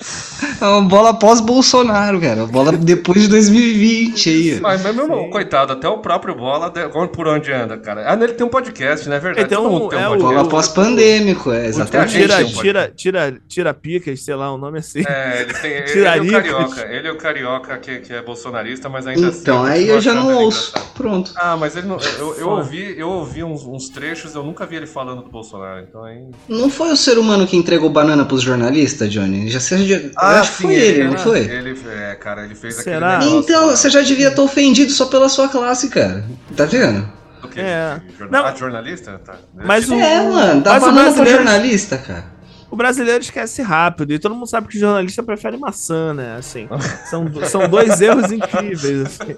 [0.61, 2.45] É uma bola pós-Bolsonaro, cara.
[2.45, 4.59] Bola depois de 2020 aí.
[4.61, 6.71] Mas mas mesmo, coitado, até o próprio Bola,
[7.15, 8.03] por onde anda, cara?
[8.11, 9.45] Ah, ele tem um podcast, não é verdade?
[9.47, 10.33] Então, Todo mundo tem um é o- podcast.
[10.35, 12.11] Bola pós-pandêmico, é, a exatamente.
[12.13, 15.03] gente Tira, um tira, tira, tira picas, sei lá, o nome é assim.
[15.07, 16.81] É, ele tem, ele, ele é o carioca.
[16.93, 19.39] Ele é o carioca que, que é bolsonarista, mas ainda assim.
[19.41, 20.69] Então, aí eu já não ele ouço.
[20.69, 20.93] engraçado.
[20.93, 21.31] Pronto.
[21.35, 21.97] Ah, mas ele não.
[22.19, 25.81] Eu, eu ouvi, eu ouvi uns, uns trechos, eu nunca vi ele falando do Bolsonaro.
[25.87, 26.23] Então aí.
[26.49, 29.49] Não foi o ser humano que entregou banana pros jornalistas, Johnny?
[29.49, 29.95] Já seja.
[30.05, 31.39] eu acho que foi ele, não foi?
[31.39, 33.15] Ele, é, cara, ele fez Será?
[33.17, 33.29] aquele.
[33.31, 33.75] negócio Então, lá.
[33.75, 36.23] você já devia estar ofendido só pela sua classe, cara.
[36.55, 37.07] Tá vendo?
[37.55, 37.99] É.
[37.99, 38.45] De jorna- Não.
[38.47, 39.21] Ah, jornalista?
[39.23, 39.35] Tá.
[39.53, 42.32] Mas o- É, mano, dá mas banana pro brasileiro- jornalista, cara.
[42.73, 46.37] O brasileiro esquece rápido e todo mundo sabe que jornalista prefere maçã, né?
[46.37, 46.67] Assim,
[47.05, 49.05] são, são dois erros incríveis.
[49.21, 49.35] assim.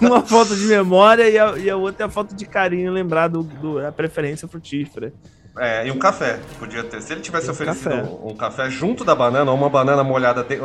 [0.00, 3.28] Uma falta de memória e a, e a outra é a falta de carinho lembrar
[3.28, 5.12] do, do- da preferência frutífera.
[5.58, 6.38] É, e um café.
[6.58, 7.02] Podia ter.
[7.02, 8.02] Se ele tivesse E oferecido café.
[8.04, 10.58] um, um café junto da banana, ou uma banana molhada de-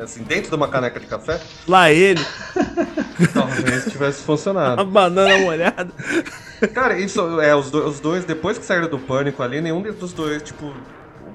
[0.00, 2.24] assim, dentro de uma caneca de café, Lá ele,
[3.34, 4.80] talvez tivesse funcionado.
[4.80, 5.88] a banana molhada.
[6.72, 10.14] Cara, isso é, os, do- os dois, depois que saíram do pânico ali, nenhum dos
[10.14, 10.72] dois, tipo.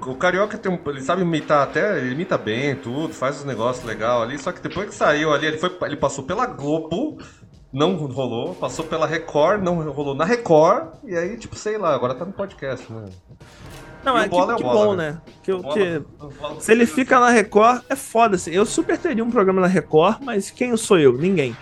[0.05, 0.79] O Carioca tem um.
[0.89, 4.37] Ele sabe imitar até, ele imita bem, tudo, faz os negócios legal ali.
[4.37, 7.17] Só que depois que saiu ali, ele, foi, ele passou pela Globo,
[7.71, 8.55] não rolou.
[8.55, 10.87] Passou pela Record, não rolou na Record.
[11.03, 13.09] E aí, tipo, sei lá, agora tá no podcast, né?
[14.03, 15.11] Não, E é que, Bola é que Bola, bom, né?
[15.11, 15.21] né?
[15.43, 15.99] Que, Bola- que-
[16.39, 18.35] bola- se ele fica na Record, é foda.
[18.35, 18.51] Assim.
[18.51, 21.13] Eu super teria um programa na Record, mas quem sou eu?
[21.13, 21.55] Ninguém.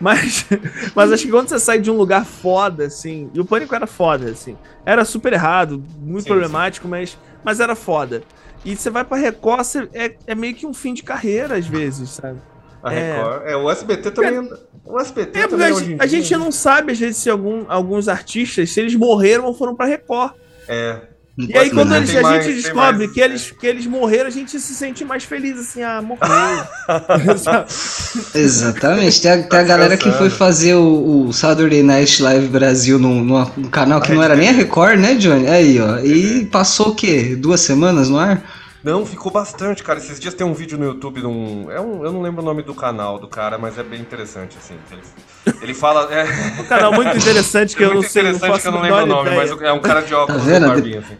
[0.00, 0.46] Mas,
[0.96, 3.86] mas acho que quando você sai de um lugar foda, assim, e o Pânico era
[3.86, 8.22] foda, assim, era super errado, muito Sim, problemático, Mas, mas era foda.
[8.64, 11.66] E você vai pra Record, você- é, é meio que um fim de carreira, às
[11.66, 12.38] vezes, sabe?
[12.82, 13.16] A É.
[13.16, 13.42] Record.
[13.46, 14.50] É, o SBT também.
[14.86, 18.08] O SBT É, também a, hoje a gente não sabe, às vezes, se algum, alguns
[18.08, 20.32] artistas, se eles morreram ou foram pra Record.
[20.68, 21.00] É.
[21.36, 23.86] Não E aí, quando eles, a mais- gente tem descobre mais- que, eles, que eles
[23.86, 26.28] morreram, a gente se sente mais feliz, assim, ah, morreu.
[28.34, 29.20] Exatamente.
[29.20, 32.98] Tem a, tem a Tá galera que foi fazer o, o Saturday Night Live Brasil
[32.98, 35.46] num, numa- num canal que não era nem a Record, né, Johnny?
[35.48, 35.98] Aí, ó.
[35.98, 37.36] E passou o quê?
[37.36, 38.42] Duas semanas no ar?
[38.84, 39.98] Não, ficou bastante, cara.
[39.98, 41.70] Esses dias tem um vídeo no YouTube de um.
[41.70, 44.58] É um eu não lembro o nome do canal do cara, mas é bem interessante,
[44.58, 44.74] assim.
[44.92, 46.06] Ele, ele fala.
[46.12, 48.72] É, Um canal muito interessante que é eu não muito sei, não interessante que eu
[48.72, 49.50] não a lembro o nome, ideia.
[49.54, 50.62] mas é um cara de óculos Tá vendo?
[50.66, 51.16] com barbinha, assim.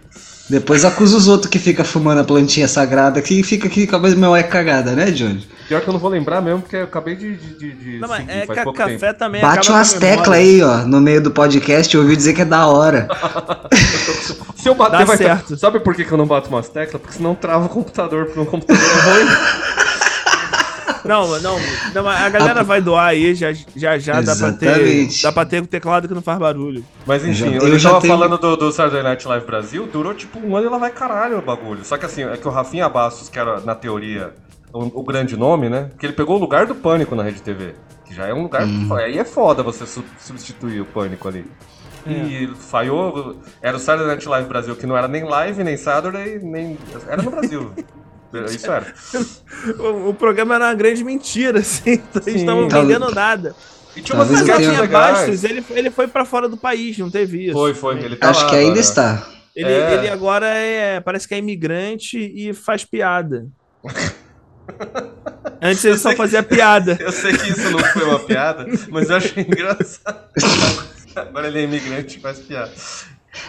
[0.51, 3.99] Depois acusa os outros que fica fumando a plantinha sagrada que fica aqui com a
[3.99, 5.49] mesma é cagada, né, Johnny?
[5.67, 7.35] Pior que eu não vou lembrar mesmo, porque eu acabei de.
[7.35, 9.19] de, de- de Não, mas seguir é faz que pouco café tempo.
[9.19, 12.35] também Bate acaba umas com teclas aí, ó, no meio do podcast, eu ouvi dizer
[12.35, 13.09] que é da hora.
[14.65, 15.57] Se eu bater, Dá vai certo.
[15.57, 17.01] Sabe por que, que eu não bato umas teclas?
[17.01, 19.29] Porque senão trava o computador, porque o computador é ruim.
[21.05, 21.59] Não, não,
[21.95, 25.07] não, mas a galera vai doar aí, já já, já dá pra ter.
[25.23, 26.83] Dá pra ter um teclado que não faz barulho.
[27.05, 29.45] Mas Eu já- enfim, eu eu, já tava tenho- falando do, do Saturday Night Live
[29.47, 31.85] Brasil, durou tipo um ano e lá vai caralho o bagulho.
[31.85, 34.33] Só que assim, é que o Rafinha Bastos, que era na teoria
[34.73, 35.91] o, o grande nome, né?
[35.99, 37.75] Que ele pegou o lugar do Pânico na Rede TV.
[38.07, 38.63] Que já é um lugar.
[38.97, 41.45] Aí é foda você su- substituir o Pânico ali.
[42.07, 43.37] E falhou.
[43.63, 46.79] Era o Saturday Night Live Brasil, que não era nem live, nem Saturday, nem.
[47.09, 47.73] Era no Brasil.
[48.51, 48.93] Isso era.
[49.79, 51.93] O, o programa era uma grande mentira, assim.
[51.95, 53.55] Então eles estavam Tal- vendendo nada.
[53.97, 55.19] E tinha umas Rafinha legais.
[55.19, 57.53] Bastos, ele, ele foi pra fora do país, não teve isso.
[57.53, 57.99] Foi, foi.
[58.03, 58.81] Ele tá Acho lá que ainda agora.
[58.81, 59.29] está.
[59.55, 59.95] Ele, É.
[59.95, 60.99] ele agora é.
[61.01, 63.47] Parece que é imigrante e faz piada.
[65.63, 66.97] Antes ele só fazia piada.
[67.01, 70.29] Eu sei que isso não foi uma piada, mas eu achei engraçado.
[71.17, 72.73] Agora ele é imigrante faz piada.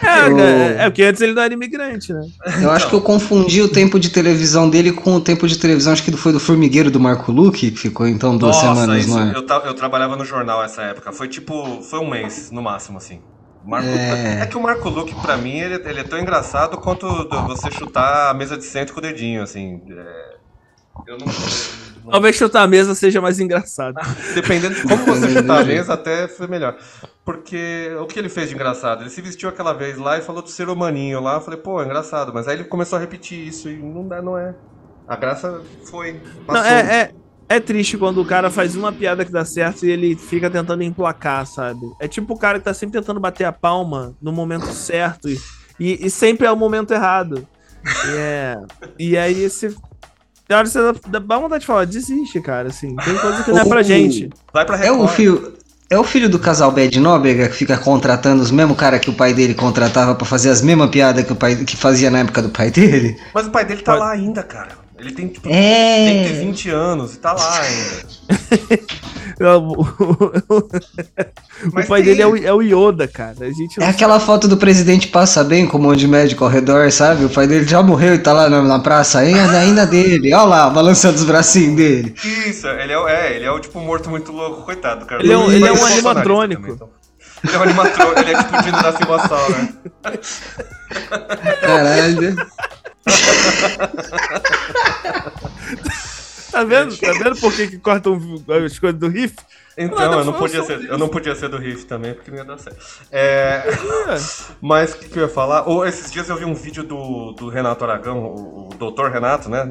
[0.02, 2.20] É, Eu- é, é porque antes ele não era imigrante, né?
[2.60, 5.92] Eu acho que eu confundi o tempo de televisão dele com o tempo de televisão,
[5.92, 9.30] acho que foi do Formigueiro do Marco Luque, que ficou então duas semanas, isso, não
[9.30, 9.32] é?
[9.36, 11.12] eu, eu trabalhava no jornal essa época.
[11.12, 13.20] Foi tipo, foi um mês, no máximo, assim.
[13.64, 14.40] Marco, É.
[14.42, 14.46] é.
[14.46, 18.30] que o Marco Luque, pra mim, ele, ele é tão engraçado quanto do- você chutar
[18.30, 19.80] a mesa de centro com o dedinho, assim.
[19.90, 20.35] É,
[21.06, 21.26] eu não.
[22.10, 23.96] Talvez chutar a mesa seja mais engraçado.
[24.34, 26.76] Dependendo de como você chutar a mesa, até foi melhor.
[27.24, 29.02] Porque o que ele fez de engraçado?
[29.02, 31.34] Ele se vestiu aquela vez lá e falou do ser humaninho lá.
[31.34, 32.32] Eu falei, pô, é engraçado.
[32.32, 34.54] Mas aí ele começou a repetir isso e não dá, não é.
[35.08, 36.20] A graça foi.
[36.46, 37.10] Não, é, é,
[37.48, 40.82] é triste quando o cara faz uma piada que dá certo e ele fica tentando
[40.82, 41.80] emplacar, sabe?
[42.00, 45.38] É tipo o cara que tá sempre tentando bater a palma no momento certo e,
[45.78, 47.46] e, e sempre é o momento errado.
[47.84, 48.56] E, é,
[48.98, 49.76] e aí esse.
[50.48, 50.78] Na hora você
[51.08, 52.94] dá, dá vontade de falar, desiste, cara, assim.
[52.96, 54.30] Tem coisa que não é pra O- gente.
[54.52, 55.10] Vai pra É o Record.
[55.10, 55.52] filho.
[55.88, 59.12] É o filho do casal Bad Nóbrega que fica contratando os mesmos cara que o
[59.12, 62.42] pai dele contratava pra fazer as mesmas piadas que o pai que fazia na época
[62.42, 63.16] do pai dele?
[63.32, 64.70] Mas o pai dele tá Pode- lá ainda, cara.
[64.98, 66.06] Ele tem, tipo, É.
[66.06, 68.06] tem que ter 20 anos e tá lá ainda.
[71.66, 73.34] O, pai tem- dele é o, é o Yoda, cara.
[73.40, 76.44] A gente É não aquela foto do presidente passa bem com um monte de médico
[76.44, 77.24] ao redor, sabe?
[77.24, 80.32] O pai dele já morreu e tá lá na, na praça ainda, ainda dele.
[80.32, 82.14] Olha lá, balançando os bracinhos dele.
[82.46, 85.22] Isso, ele é, é, ele é o tipo morto muito louco, coitado, cara.
[85.22, 86.60] Ele é um- Mas ele é um animatrônico.
[86.62, 86.88] também, então.
[87.44, 89.68] Ele é um animatrônico, ele é tipo o Dino da Fimassal, né?
[91.60, 92.36] Caralho.
[96.50, 96.96] Tá vendo?
[96.96, 98.18] Tá vendo por que, que cortam
[98.64, 99.34] as coisas do riff?
[99.76, 102.44] Então, eu não, podia ser, eu não podia ser do Riff também, porque não ia
[102.46, 102.78] dar certo.
[103.12, 103.62] É,
[104.58, 105.68] mas o que, que eu ia falar?
[105.68, 109.50] Ou esses dias eu vi um vídeo do, do Renato Aragão, o, o doutor Renato,
[109.50, 109.68] né?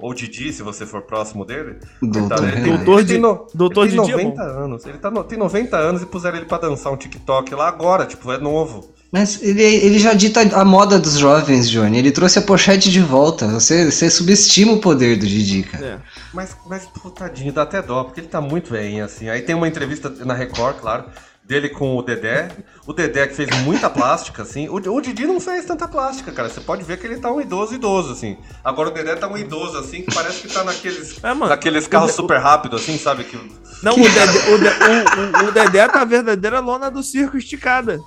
[0.00, 1.78] Ou Didi, se você for próximo dele.
[2.02, 2.84] Doutor Coitado, ele- Renato.
[2.84, 4.30] Doutor ele Di- no- doutor ele tem Didi é bom.
[4.30, 4.86] 90 anos.
[4.86, 8.06] Ele tá no- tem 90 anos e puseram ele pra dançar um TikTok lá agora,
[8.06, 8.92] tipo, é novo.
[9.14, 11.98] Mas ele, ele já dita a moda dos jovens, Johnny.
[11.98, 13.46] Ele trouxe a pochete de volta.
[13.46, 15.86] Você, você subestima o poder do Didi, cara.
[15.86, 15.98] É.
[16.32, 19.28] Mas, mas tadinho, dá até dó, porque ele tá muito velhinho, assim.
[19.28, 21.04] Aí tem uma entrevista na Record, claro,
[21.44, 22.48] dele com o Dedé.
[22.88, 24.68] O Dedé que fez muita plástica, assim.
[24.68, 26.48] O, o Didi não fez tanta plástica, cara.
[26.48, 28.36] Você pode ver que ele tá um idoso idoso, assim.
[28.64, 31.46] Agora o Dedé tá um idoso, assim, que parece que tá naqueles, É, mano.
[31.50, 33.22] naqueles carros super rápidos, assim, sabe?
[33.22, 33.38] Que,
[33.80, 37.36] Não, o Dedé, o, De- o- o- o Dedé tá a verdadeira lona do circo
[37.38, 38.00] esticada.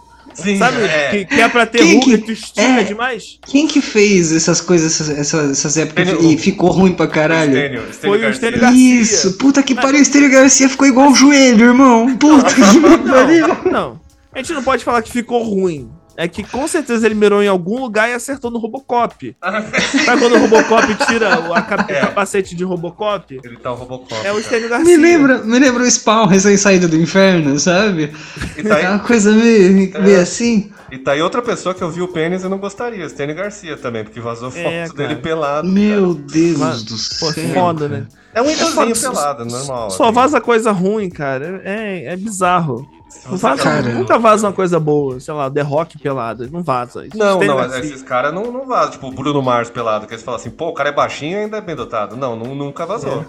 [0.43, 0.77] Sim, Sabe?
[0.83, 1.09] é.
[1.11, 2.83] Que, que é pra ter Quem ruga que- e tu estica é.
[2.83, 3.39] demais.
[3.45, 7.51] Quem que fez essas coisas, essas, essas, essas épocas Stênio- e ficou ruim pra caralho?
[7.51, 8.33] Stênio, Stênio Foi o Garcia.
[8.39, 9.01] Stênio Garcia.
[9.01, 12.15] Isso, puta que pariu, o Estênio Garcia ficou igual o joelho, irmão.
[12.17, 12.61] Puta que
[13.09, 13.47] pariu.
[13.47, 13.99] Não, não.
[14.33, 15.89] A gente não pode falar que ficou ruim.
[16.20, 19.36] É que com certeza ele mirou em algum lugar e acertou no Robocop.
[20.03, 21.99] Sabe quando o Robocop tira o, cap- É.
[22.01, 23.39] capacete de Robocop?
[23.43, 24.15] Ele tá o Robocop.
[24.26, 24.41] É o cara.
[24.43, 24.97] Stênio Garcia.
[24.97, 28.11] Me lembra, me lembra o Spawn recém-saído do inferno, sabe?
[28.57, 29.99] E tá, É uma aí, coisa meio, É.
[30.01, 30.72] meio assim.
[30.91, 33.36] e tá aí outra pessoa que eu vi o pênis e não gostaria, o Stênio
[33.36, 34.93] Garcia também, porque vazou É, cara.
[34.93, 35.68] dele pelado.
[35.68, 37.49] Meu Deus Mas, do Pô, céu.
[37.53, 38.07] foda, né?
[38.34, 39.91] É um idosinho Só- pelado, normal.
[39.91, 40.13] Só assim.
[40.13, 41.61] vaza coisa ruim, cara.
[41.63, 42.88] É, é bizarro.
[43.26, 43.82] Não vaza, Cara.
[43.93, 45.20] nunca vaza uma coisa boa.
[45.20, 46.49] Sei lá, The Rock pelado.
[46.51, 47.05] Não vaza.
[47.07, 47.80] Isso Não, não, Garcia.
[47.80, 48.91] esses caras não, não vazam.
[48.91, 51.43] Tipo, o Bruno Mars pelado, que eles falam assim, pô, o cara é baixinho e
[51.43, 52.15] ainda é bem dotado.
[52.15, 53.26] Não, nu- nunca vazou.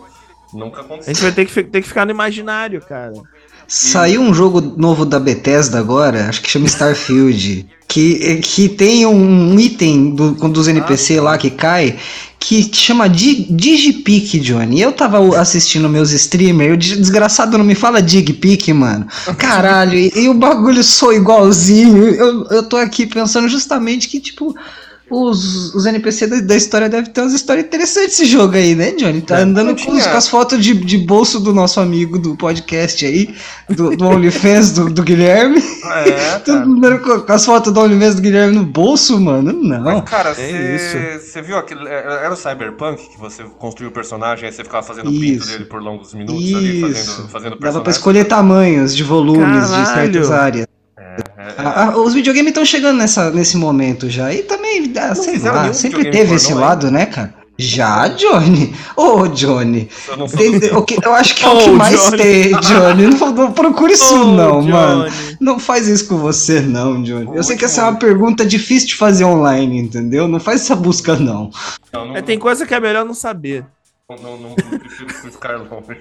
[0.53, 1.13] Nunca A aconteceu.
[1.15, 3.13] gente vai ter que, ter que ficar no imaginário, cara.
[3.71, 9.61] Saiu um jogo novo da Bethesda agora, acho que chama Starfield, que, que tem um
[9.61, 11.99] item do, dos NPC lá que cai,
[12.41, 14.81] que chama Di- Digipic, Johnny.
[14.81, 19.07] Eu tava assistindo meus streamers, o de- desgraçado não me fala Digpic, mano.
[19.37, 22.05] Caralho, e, e o bagulho sou igualzinho.
[22.09, 24.55] Eu, eu tô aqui pensando justamente que, tipo,
[25.11, 28.93] os, os NPC da, da história devem ter umas histórias interessantes esse jogo aí, né,
[28.93, 29.21] Johnny?
[29.23, 32.37] Tá andando não com, os- com as fotos de, de bolso do nosso amigo do
[32.37, 33.35] podcast aí,
[33.69, 35.59] do, do OnlyFans do, do Guilherme.
[35.59, 39.53] É, mundo andando com, com as fotos do OnlyFans do Guilherme no bolso, mano.
[39.53, 39.81] Não.
[39.83, 41.87] Mas, cara, É você viu aquele.
[41.89, 45.49] é, Era o Cyberpunk que você construiu o personagem, aí você ficava fazendo pinto Isso.
[45.49, 47.13] dele por longos minutos ali, Isso.
[47.13, 47.91] fazendo, fazendo Dava pra personagem.
[47.93, 50.13] escolher tamanhos de volumes de Caralho.
[50.13, 50.67] certas áreas.
[51.37, 51.55] É, é.
[51.59, 54.33] Ah, os videogames estão chegando nessa, nesse momento já.
[54.33, 56.61] E também, ah, sei lá, sempre teve esse ainda.
[56.61, 57.35] lado, né, cara?
[57.61, 58.73] Já, Johnny?
[58.97, 59.89] Ô, Johnny.
[60.07, 62.17] Eu não sou Tem- o que- eu acho que é o que Ô, mais Johnny.
[62.17, 63.07] tem, Johnny.
[63.09, 64.71] Não, não procure isso, Ô, não, Johnny.
[64.71, 65.13] mano.
[65.41, 67.27] Não faz isso com você, não, Johnny.
[67.37, 70.29] Eu sei que último- essa é uma pergunta difícil de fazer online, entendeu?
[70.29, 71.51] Não faz essa busca, não.
[71.93, 73.65] Não, não, É, tem coisa que é melhor não saber.
[74.09, 75.99] não, não, não prefiro ficar longe.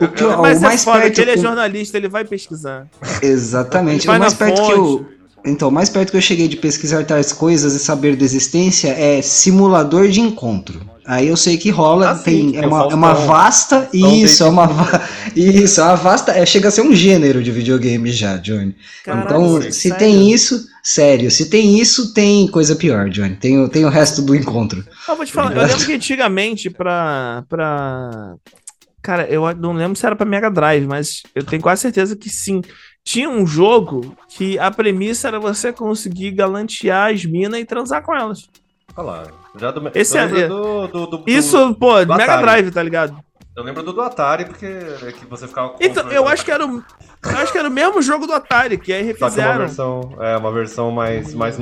[0.00, 2.24] O que, ó, Mas o é mais foda perto, que ele é jornalista, ele vai
[2.24, 2.86] pesquisar.
[3.22, 4.06] Exatamente.
[4.06, 4.84] Vai O mais perto que eu.
[4.98, 5.16] fonte.
[5.48, 8.88] Então, o mais perto que eu cheguei de pesquisar tais coisas e saber da existência
[8.88, 10.80] é simulador de encontro.
[11.06, 13.88] Aí eu sei que rola, Ah, tem, é, uma, é uma vasta.
[13.92, 14.68] Isso, é uma,
[15.36, 16.32] isso, é uma vasta.
[16.32, 18.74] É, chega a ser um gênero de videogame já, Johnny.
[19.04, 19.72] Caralho, então, sério?
[19.72, 23.36] se tem isso, sério, se tem isso, tem coisa pior, Johnny.
[23.36, 24.84] Tem, o- tem o resto do encontro.
[25.08, 27.44] Eu vou te falar, eu lembro que antigamente pra.
[27.48, 28.34] pra...
[29.06, 32.28] Cara, eu não lembro se era pra Mega Drive, mas eu tenho quase certeza que
[32.28, 32.60] sim.
[33.04, 38.12] Tinha um jogo que a premissa era você conseguir galantear as minas e transar com
[38.12, 38.48] elas.
[38.96, 39.22] Olha lá.
[39.60, 42.42] Já do, Esse é- lembro do, do, do- Isso, pô, do Mega Atari.
[42.42, 43.16] Drive, tá ligado?
[43.56, 46.50] Eu lembro do, do Atari, porque é que você ficava com Então, eu acho que
[46.50, 46.82] era o.
[47.22, 49.58] Eu acho que era o mesmo jogo do Atari, que aí Só que uma refizeram.
[49.58, 51.56] versão, é, uma versão mais, mais,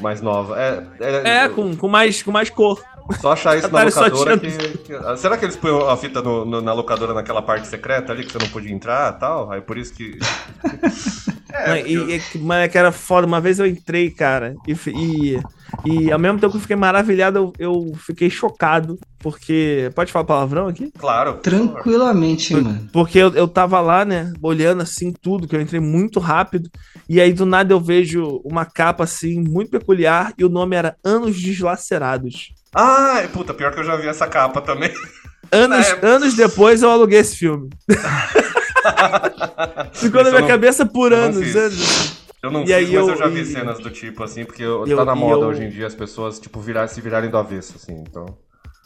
[0.00, 0.54] mais nova.
[0.58, 2.80] É, É, com, com, mais, com mais cor.
[3.20, 4.48] Só achar isso na locadora que,
[4.78, 8.24] que- Será que eles põem a fita no- no- na locadora naquela parte secreta ali
[8.24, 9.50] que você não podia entrar e tal?
[9.52, 10.18] Aí por isso que.
[11.56, 13.28] É, Mas, e, e- mas é que era foda.
[13.28, 15.40] Uma vez eu entrei, cara, e, e,
[15.84, 18.98] e ao mesmo tempo que eu fiquei maravilhado, eu, eu fiquei chocado.
[19.20, 19.88] Porque.
[19.94, 20.90] Pode falar palavrão aqui?
[20.98, 21.34] claro.
[21.34, 21.40] por.
[21.42, 22.88] Tranquilamente, mano.
[22.92, 26.68] Porque eu, eu tava lá, né, olhando assim tudo, que eu entrei muito rápido.
[27.08, 30.96] E aí do nada eu vejo uma capa assim, muito peculiar, e o nome era
[31.04, 32.52] Anos Deslacerados.
[32.74, 34.92] Ah, puta, pior que eu já vi essa capa também.
[35.52, 36.06] Anos, É.
[36.06, 37.68] anos depois eu aluguei esse filme.
[39.92, 42.14] Ficou na Isso minha não- cabeça por anos, anos.
[42.42, 44.44] Eu não E fiz, aí mas eu- eu já vi e- cenas do tipo, assim,
[44.44, 47.00] porque eu, Eu- tá na moda eu- hoje em dia as pessoas, tipo, virar, se
[47.00, 48.26] virarem do avesso, assim, então.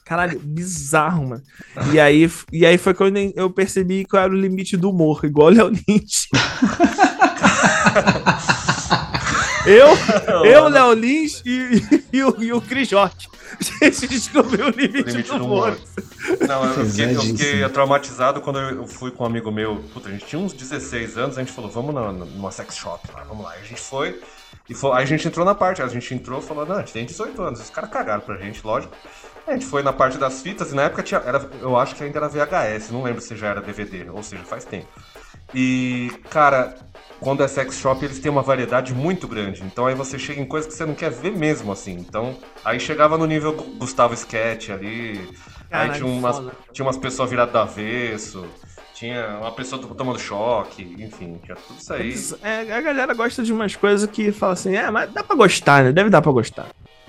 [0.05, 1.43] Caralho, bizarro, mano.
[1.93, 5.49] E aí, e aí foi quando eu percebi qual era o limite do humor, igual
[5.49, 6.29] o Léo Lynch.
[9.69, 13.29] eu, eu, Léo Lynch e, e, o, e o Chris Rock.
[13.81, 15.69] A gente descobriu o limite, limite do do humor.
[15.69, 16.47] humor.
[16.47, 19.77] Não, eu fiquei, eu fiquei traumatizado quando eu fui com um amigo meu.
[19.93, 23.09] Puta, a gente tinha uns 16 anos, a gente falou, vamos na, numa sex shop
[23.13, 23.53] lá, vamos lá.
[23.53, 24.21] Aí a gente foi,
[24.69, 26.81] e foi, aí a gente entrou na parte, a gente entrou e falou, não, a
[26.81, 27.61] gente tem 18 anos.
[27.61, 28.95] Os caras cagaram pra gente, lógico.
[29.47, 32.05] A gente foi na parte das fitas, e na época tinha, era, eu acho que
[32.05, 34.89] ainda era VHS, não lembro se já era DVD, ou seja, faz tempo.
[35.55, 36.75] E, cara,
[37.21, 39.63] quando é sex shop, eles têm uma variedade muito grande.
[39.65, 41.93] Então aí você chega em coisas que você não quer ver mesmo, assim.
[41.93, 45.29] Então, aí chegava no nível Gu- Gustavo Sketch ali.
[45.71, 46.53] Caralho, aí tinha umas, foda.
[46.73, 48.47] tinha umas pessoas viradas do avesso.
[48.95, 52.13] Tinha uma pessoa tomando choque, enfim, tinha tudo isso aí.
[52.43, 55.85] É, a galera gosta de umas coisas que fala assim, é, mas dá pra gostar,
[55.85, 55.93] né?
[55.93, 56.67] Deve dar pra gostar.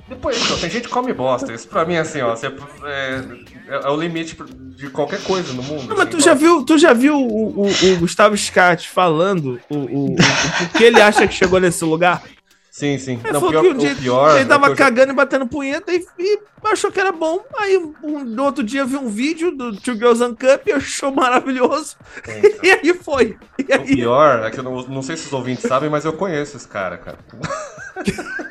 [0.10, 1.54] Depois, então, tem gente que come bosta.
[1.54, 3.24] Isso pra mim, assim, ó, é,
[3.68, 4.36] é- é o limite
[4.76, 5.88] de qualquer coisa no mundo.
[5.88, 9.60] Não, mas assim, tu já viu, tu já viu o, o- o Gustavo Scat falando
[9.70, 12.24] o, o, o, o que ele acha que chegou nesse lugar?
[12.72, 13.20] Sim, sim.
[13.24, 14.36] Ele Não, falou pior, que um dia o pior.
[14.38, 17.44] ele tava eu já- cagando e batendo punheta e, e achou que era bom.
[17.58, 21.12] Aí um, no outro dia viu um vídeo do Two Girls on Cup e achou
[21.14, 21.98] maravilhoso.
[22.64, 23.38] E aí foi.
[23.58, 26.06] E O aí, pior é que eu não, não sei se os ouvintes sabem, mas
[26.06, 27.18] eu conheço esse cara, cara.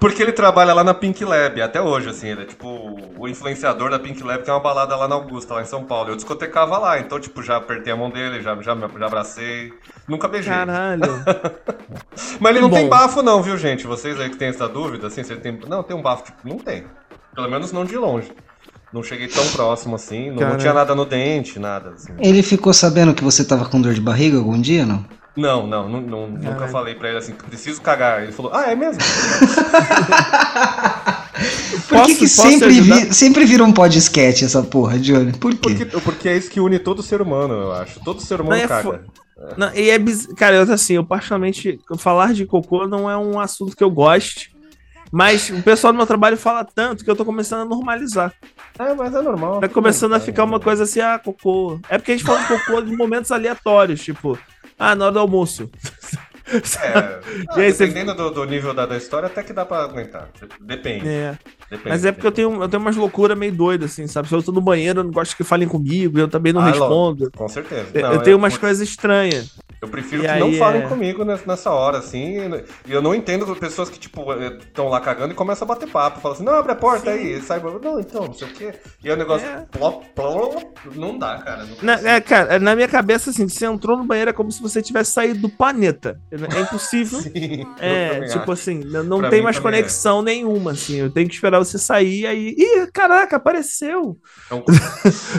[0.00, 2.68] Porque ele trabalha lá na Pink Lab, até hoje, assim, ele é tipo
[3.18, 5.82] o influenciador da Pink Lab, que é uma balada lá na Augusta, lá em São
[5.84, 6.10] Paulo.
[6.10, 9.72] Eu discotecava lá, então, tipo, já apertei a mão dele, já, já, me- já abracei.
[10.06, 10.52] Nunca beijei.
[10.52, 11.02] caralho.
[12.38, 12.90] Mas ele não tem bom.
[12.90, 13.86] bafo, não, viu, gente?
[13.86, 15.58] Vocês aí que têm essa dúvida, assim, você tem.
[15.68, 16.84] Não, tem um bafo, tipo, não tem.
[17.34, 18.30] Pelo menos não de longe.
[18.92, 21.90] Não cheguei tão próximo assim, não, não tinha nada no dente, nada.
[21.90, 22.12] Assim.
[22.18, 25.04] Ele ficou sabendo que você tava com dor de barriga algum dia, não?
[25.36, 28.22] Não, não, não, não- nunca falei pra ele assim, preciso cagar.
[28.24, 29.00] Ele falou, ah, é mesmo?
[31.88, 35.32] Por que, Posso- que sempre, vi- sempre vira um podcast essa porra, Johnny?
[35.32, 35.58] Por quê?
[35.60, 38.00] Porque, porque é isso que une todo ser humano, eu acho.
[38.00, 38.82] Todo ser humano Não, é caga.
[38.82, 38.98] fo-
[39.56, 40.26] Não, e é biz...
[40.36, 41.78] Cara, eu assim, eu particularmente.
[41.98, 44.50] Falar de cocô não é um assunto que eu goste.
[45.10, 48.30] Mas o pessoal do meu trabalho fala tanto que eu tô começando a normalizar.
[48.78, 49.58] É, mas é normal.
[49.60, 51.80] Tá começando a ficar uma coisa assim, ah, cocô.
[51.88, 54.38] É porque a gente fala de cocô em momentos aleatórios, tipo,
[54.78, 55.70] ah, na hora do almoço.
[56.82, 57.20] É,
[57.56, 60.28] E aí você- dependendo do, do nível da, da história, até que dá pra aguentar.
[60.60, 61.08] Depende.
[61.08, 61.38] É.
[61.70, 64.28] depende Mas é porque eu tenho, eu tenho umas loucuras meio doidas, assim, sabe?
[64.28, 66.66] Se eu tô no banheiro, eu não gosto que falem comigo, eu também não Ah,
[66.70, 67.30] respondo.
[67.36, 67.86] Com certeza.
[67.94, 69.56] Eu, Não, eu tenho é- umas coisas estranhas.
[69.80, 72.36] Eu prefiro E que aí não falem é- comigo nes- nessa hora, assim.
[72.84, 74.24] E eu não entendo pessoas que, tipo,
[74.60, 76.20] estão lá cagando e começam a bater papo.
[76.20, 77.34] Falam assim, não, abre a porta aí.
[77.38, 78.74] E sai, não, então, não sei o quê.
[79.04, 79.46] E aí o negócio.
[79.46, 79.64] É.
[79.70, 80.64] Plop, plop,
[80.96, 81.64] não dá, cara.
[81.64, 84.60] Não Na, é, cara, na minha cabeça, assim, você entrou no banheiro é como se
[84.60, 86.20] você tivesse saído do planeta.
[86.46, 87.18] É impossível.
[87.22, 88.52] Sim, eu É, também tipo acho.
[88.52, 89.60] assim, não, não Pra tem mim mais é.
[89.60, 90.96] conexão nenhuma, assim.
[90.96, 92.54] Eu tenho que esperar você sair aí.
[92.56, 94.16] Ih, caraca, apareceu!
[94.50, 94.64] É, um-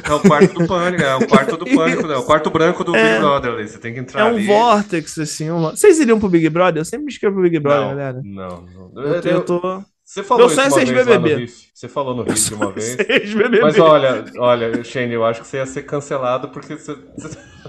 [0.04, 2.16] é o quarto do pânico, é o quarto do pânico, né?
[2.18, 3.10] O quarto branco do É.
[3.14, 3.68] Big Brother ali.
[3.68, 4.48] Você tem que entrar É um ali.
[4.48, 5.50] vórtex, assim.
[5.52, 5.70] Um...
[5.72, 6.82] Vocês iriam pro Big Brother?
[6.82, 8.22] Eu sempre me inscrevo pro Big Brother, Não, galera.
[8.24, 9.04] não, não.
[9.04, 9.84] Eu, eu tô.
[10.04, 11.28] Você falou Meu isso sonho é uma vez lá no.
[11.38, 11.54] Riff.
[11.72, 12.96] Você falou no Riff uma vez.
[12.96, 13.60] BBB.
[13.62, 16.98] Mas olha, olha, Shane, eu acho que você ia ser cancelado porque você-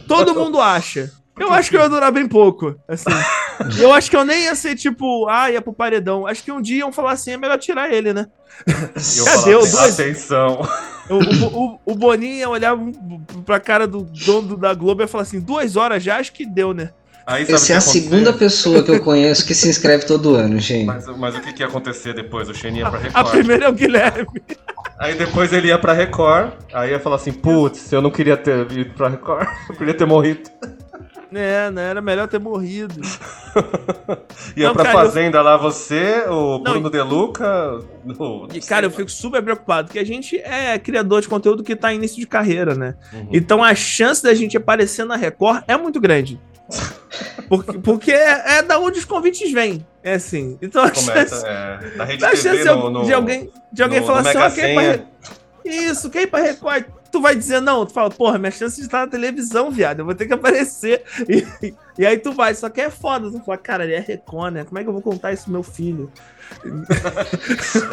[0.08, 1.10] Todo mundo acha.
[1.40, 2.76] Eu acho que eu ia durar bem pouco.
[2.86, 3.04] Assim.
[3.80, 6.26] eu acho que eu nem ia ser tipo, ah, ia pro paredão.
[6.26, 8.26] Acho que um dia iam falar assim, é melhor tirar ele, né?
[8.66, 10.00] Eu Já falar deu, assim, dois.
[10.00, 10.68] Atenção.
[11.08, 12.76] O, o, o, o Boninho ia olhar
[13.46, 16.44] pra cara do dono da Globo e ia falar assim, duas horas já, acho que
[16.44, 16.90] deu, né?
[17.26, 20.58] Aí, o Essa é a segunda pessoa que eu conheço que se inscreve todo ano,
[20.58, 20.86] gente.
[20.86, 22.48] Mas, mas o que, que ia acontecer depois?
[22.48, 23.30] O Shane ia pra A Record.
[23.30, 24.42] primeira é o Guilherme.
[24.98, 26.52] Aí depois ele ia pra Record.
[26.72, 29.46] Aí ia falar assim: putz, eu não queria ter ido pra Record.
[29.70, 30.50] Eu queria ter morrido.
[31.32, 31.90] É, né?
[31.90, 33.00] Era melhor ter morrido.
[34.56, 37.78] Ia Não, pra cara, eu- Fazenda lá você, o Não, Bruno De Luca.
[38.18, 41.76] o- E, cara, eu fico super preocupado, porque a gente é criador de conteúdo que
[41.76, 42.94] tá em início de carreira, né?
[43.12, 43.28] Uhum.
[43.32, 46.40] Então a chance da gente aparecer na Record é muito grande.
[47.48, 49.84] Porque, porque é, é da onde os convites vêm.
[50.04, 50.56] É assim.
[50.62, 53.82] Então a chance, Começa, é, na Rede a TV, chance no, no- de alguém, de
[53.82, 54.82] alguém no- falar no assim, ó, quer ir pra.
[54.92, 55.04] Re-
[55.64, 56.84] Isso, quer ir pra Record?
[57.10, 60.04] Tu vai dizer não, tu fala, porra, minha chance de estar na televisão, viado, eu
[60.04, 61.02] vou ter que aparecer.
[61.28, 63.30] E, e aí tu vai, só que é foda.
[63.30, 64.64] Tu fala, cara, ele é Record, né?
[64.64, 66.10] Como é que eu vou contar isso pro meu filho?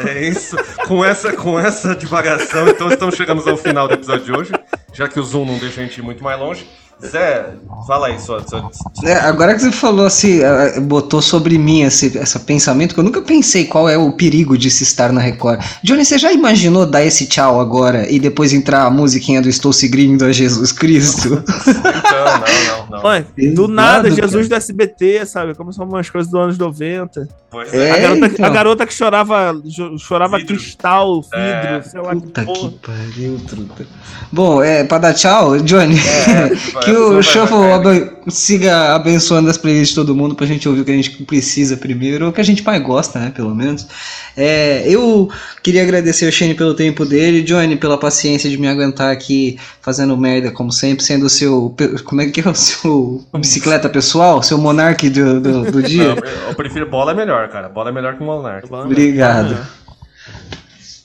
[0.08, 0.56] É isso.
[0.88, 4.52] Com essa, com essa divagação, então estamos chegando ao final do episódio de hoje.
[4.94, 6.68] Já que o Zoom não deixa a gente ir muito mais longe.
[7.06, 7.54] Zé,
[7.86, 8.44] fala aí, sua.
[8.48, 8.70] sua-
[9.04, 13.04] É, agora que você falou assim, ah, botou sobre mim esse, esse pensamento, que eu
[13.04, 15.62] nunca pensei qual é o perigo de se estar na Record.
[15.84, 19.72] Johnny, você já imaginou dar esse tchau agora e depois entrar a musiquinha do Estou
[19.72, 21.44] Seguindo a Jesus Cristo?
[21.48, 23.06] Então, não, não, não.
[23.10, 24.16] Olha, do nada, cara.
[24.16, 25.54] Jesus do SBT, sabe?
[25.54, 27.28] Como são umas coisas dos anos 90.
[27.50, 28.46] Pois É, a, garota, então.
[28.46, 29.62] a garota que chorava,
[29.98, 30.56] chorava Vidro.
[30.58, 31.82] cristal, vidro, É.
[31.82, 32.70] sei lá que Puta porra.
[32.70, 33.88] que pariu, truta.
[34.30, 36.50] Bom, é, pra dar tchau, Johnny, vai-
[36.84, 40.86] que o Shuffle aben- siga abençoando as playlists de todo mundo pra gente ouvir o
[40.86, 43.88] que a gente precisa primeiro, ou o que a gente mais gosta, né, pelo menos.
[44.36, 45.30] É, eu
[45.64, 50.18] queria agradecer ao Shane pelo tempo dele, Johnny pela paciência de me aguentar aqui fazendo
[50.18, 54.58] merda, como sempre, sendo o seu, como é que é o seu bicicleta pessoal, seu
[54.58, 56.10] monarque do, do, do dia.
[56.14, 57.70] Não, eu prefiro bola é melhor, cara.
[57.70, 58.68] Bola é melhor que o Monark.
[58.72, 59.56] Obrigado.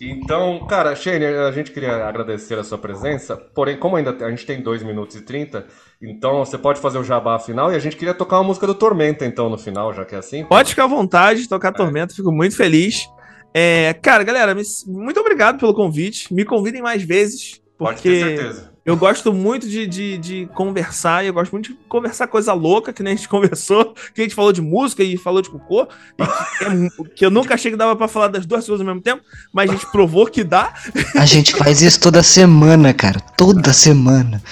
[0.01, 4.45] Então, cara, Shane, a gente queria agradecer a sua presença, porém, como ainda a gente
[4.45, 5.65] tem 2 minutos e 30,
[6.03, 8.75] então você pode fazer o jabá final e a gente queria tocar uma música do
[8.75, 10.45] Tormenta, então, no final, já que é assim.
[10.45, 13.07] Pode ficar à vontade, tocar Tormenta, fico muito feliz.
[13.55, 14.57] É, cara, galera,
[14.89, 16.35] muito obrigado pelo convite.
[16.35, 18.72] Me convidem mais vezes, Pode ter porque certeza.
[18.85, 22.93] Eu gosto muito de, de, de conversar, e eu gosto muito de conversar coisa louca,
[22.93, 25.87] que nem a gente conversou, que a gente falou de música e falou de cocô,
[25.87, 29.03] que, é que eu nunca achei que dava pra falar das duas coisas ao mesmo
[29.03, 29.23] tempo,
[29.53, 30.75] mas a gente provou que dá.
[31.17, 34.43] A gente faz isso toda semana, cara, toda semana.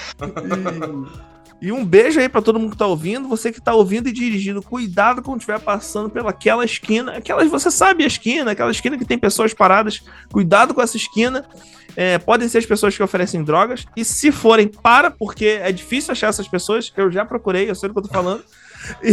[1.61, 3.27] E um beijo aí pra todo mundo que tá ouvindo.
[3.27, 7.13] Você que tá ouvindo e dirigindo, cuidado quando estiver passando pelaquela esquina.
[7.13, 10.01] Aquelas, você sabe a esquina, aquela esquina que tem pessoas paradas.
[10.31, 11.45] Cuidado com essa esquina.
[11.95, 13.85] É, podem ser as pessoas que oferecem drogas.
[13.95, 16.91] E se forem, para, porque é difícil achar essas pessoas.
[16.97, 18.43] Eu já procurei, eu sei do que eu tô falando.
[19.03, 19.11] E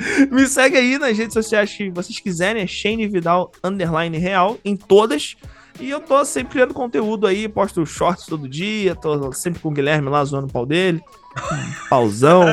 [0.30, 2.62] me segue aí nas redes sociais que vocês quiserem.
[2.62, 5.36] É Shane Vidal Underline Real, em todas.
[5.78, 9.72] E eu tô sempre criando conteúdo aí, posto shorts todo dia, tô sempre com o
[9.72, 11.02] Guilherme lá zoando o pau dele.
[11.90, 12.44] Pauzão.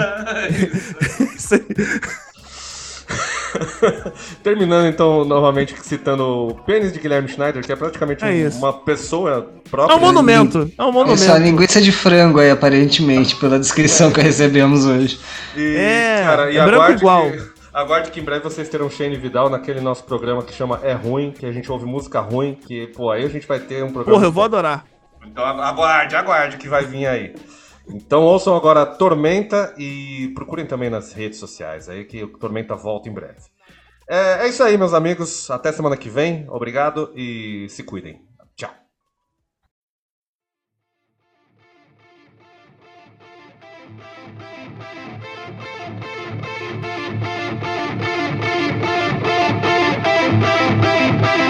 [1.36, 1.64] Isso aí.
[4.41, 8.58] Terminando, então, novamente citando o pênis de Guilherme Schneider, que é praticamente É um- isso.
[8.58, 9.95] uma pessoa É própria.
[9.95, 10.72] um monumento.
[10.78, 11.22] É um monumento.
[11.24, 15.20] Essa linguiça de frango aí, aparentemente, pela descrição que recebemos hoje.
[15.56, 17.30] E, É, cara, e é branco igual.
[17.32, 20.94] Que, aguarde que em breve vocês terão Shane Vidal naquele nosso programa que chama É
[20.94, 23.91] Ruim, que a gente ouve música ruim, que, pô, aí a gente vai ter um
[23.91, 24.18] programa.
[24.18, 24.86] Porra, eu vou adorar.
[25.26, 27.36] Então aguarde, aguarde que vai vir aí.
[27.88, 33.10] Então ouçam agora Tormenta e procurem também nas redes sociais aí que o Tormenta volta
[33.10, 33.41] em breve.
[34.08, 35.50] É, é isso aí, meus amigos.
[35.50, 36.45] Até semana que vem.
[36.50, 38.22] Obrigado e se cuidem.
[50.41, 51.43] Thank you.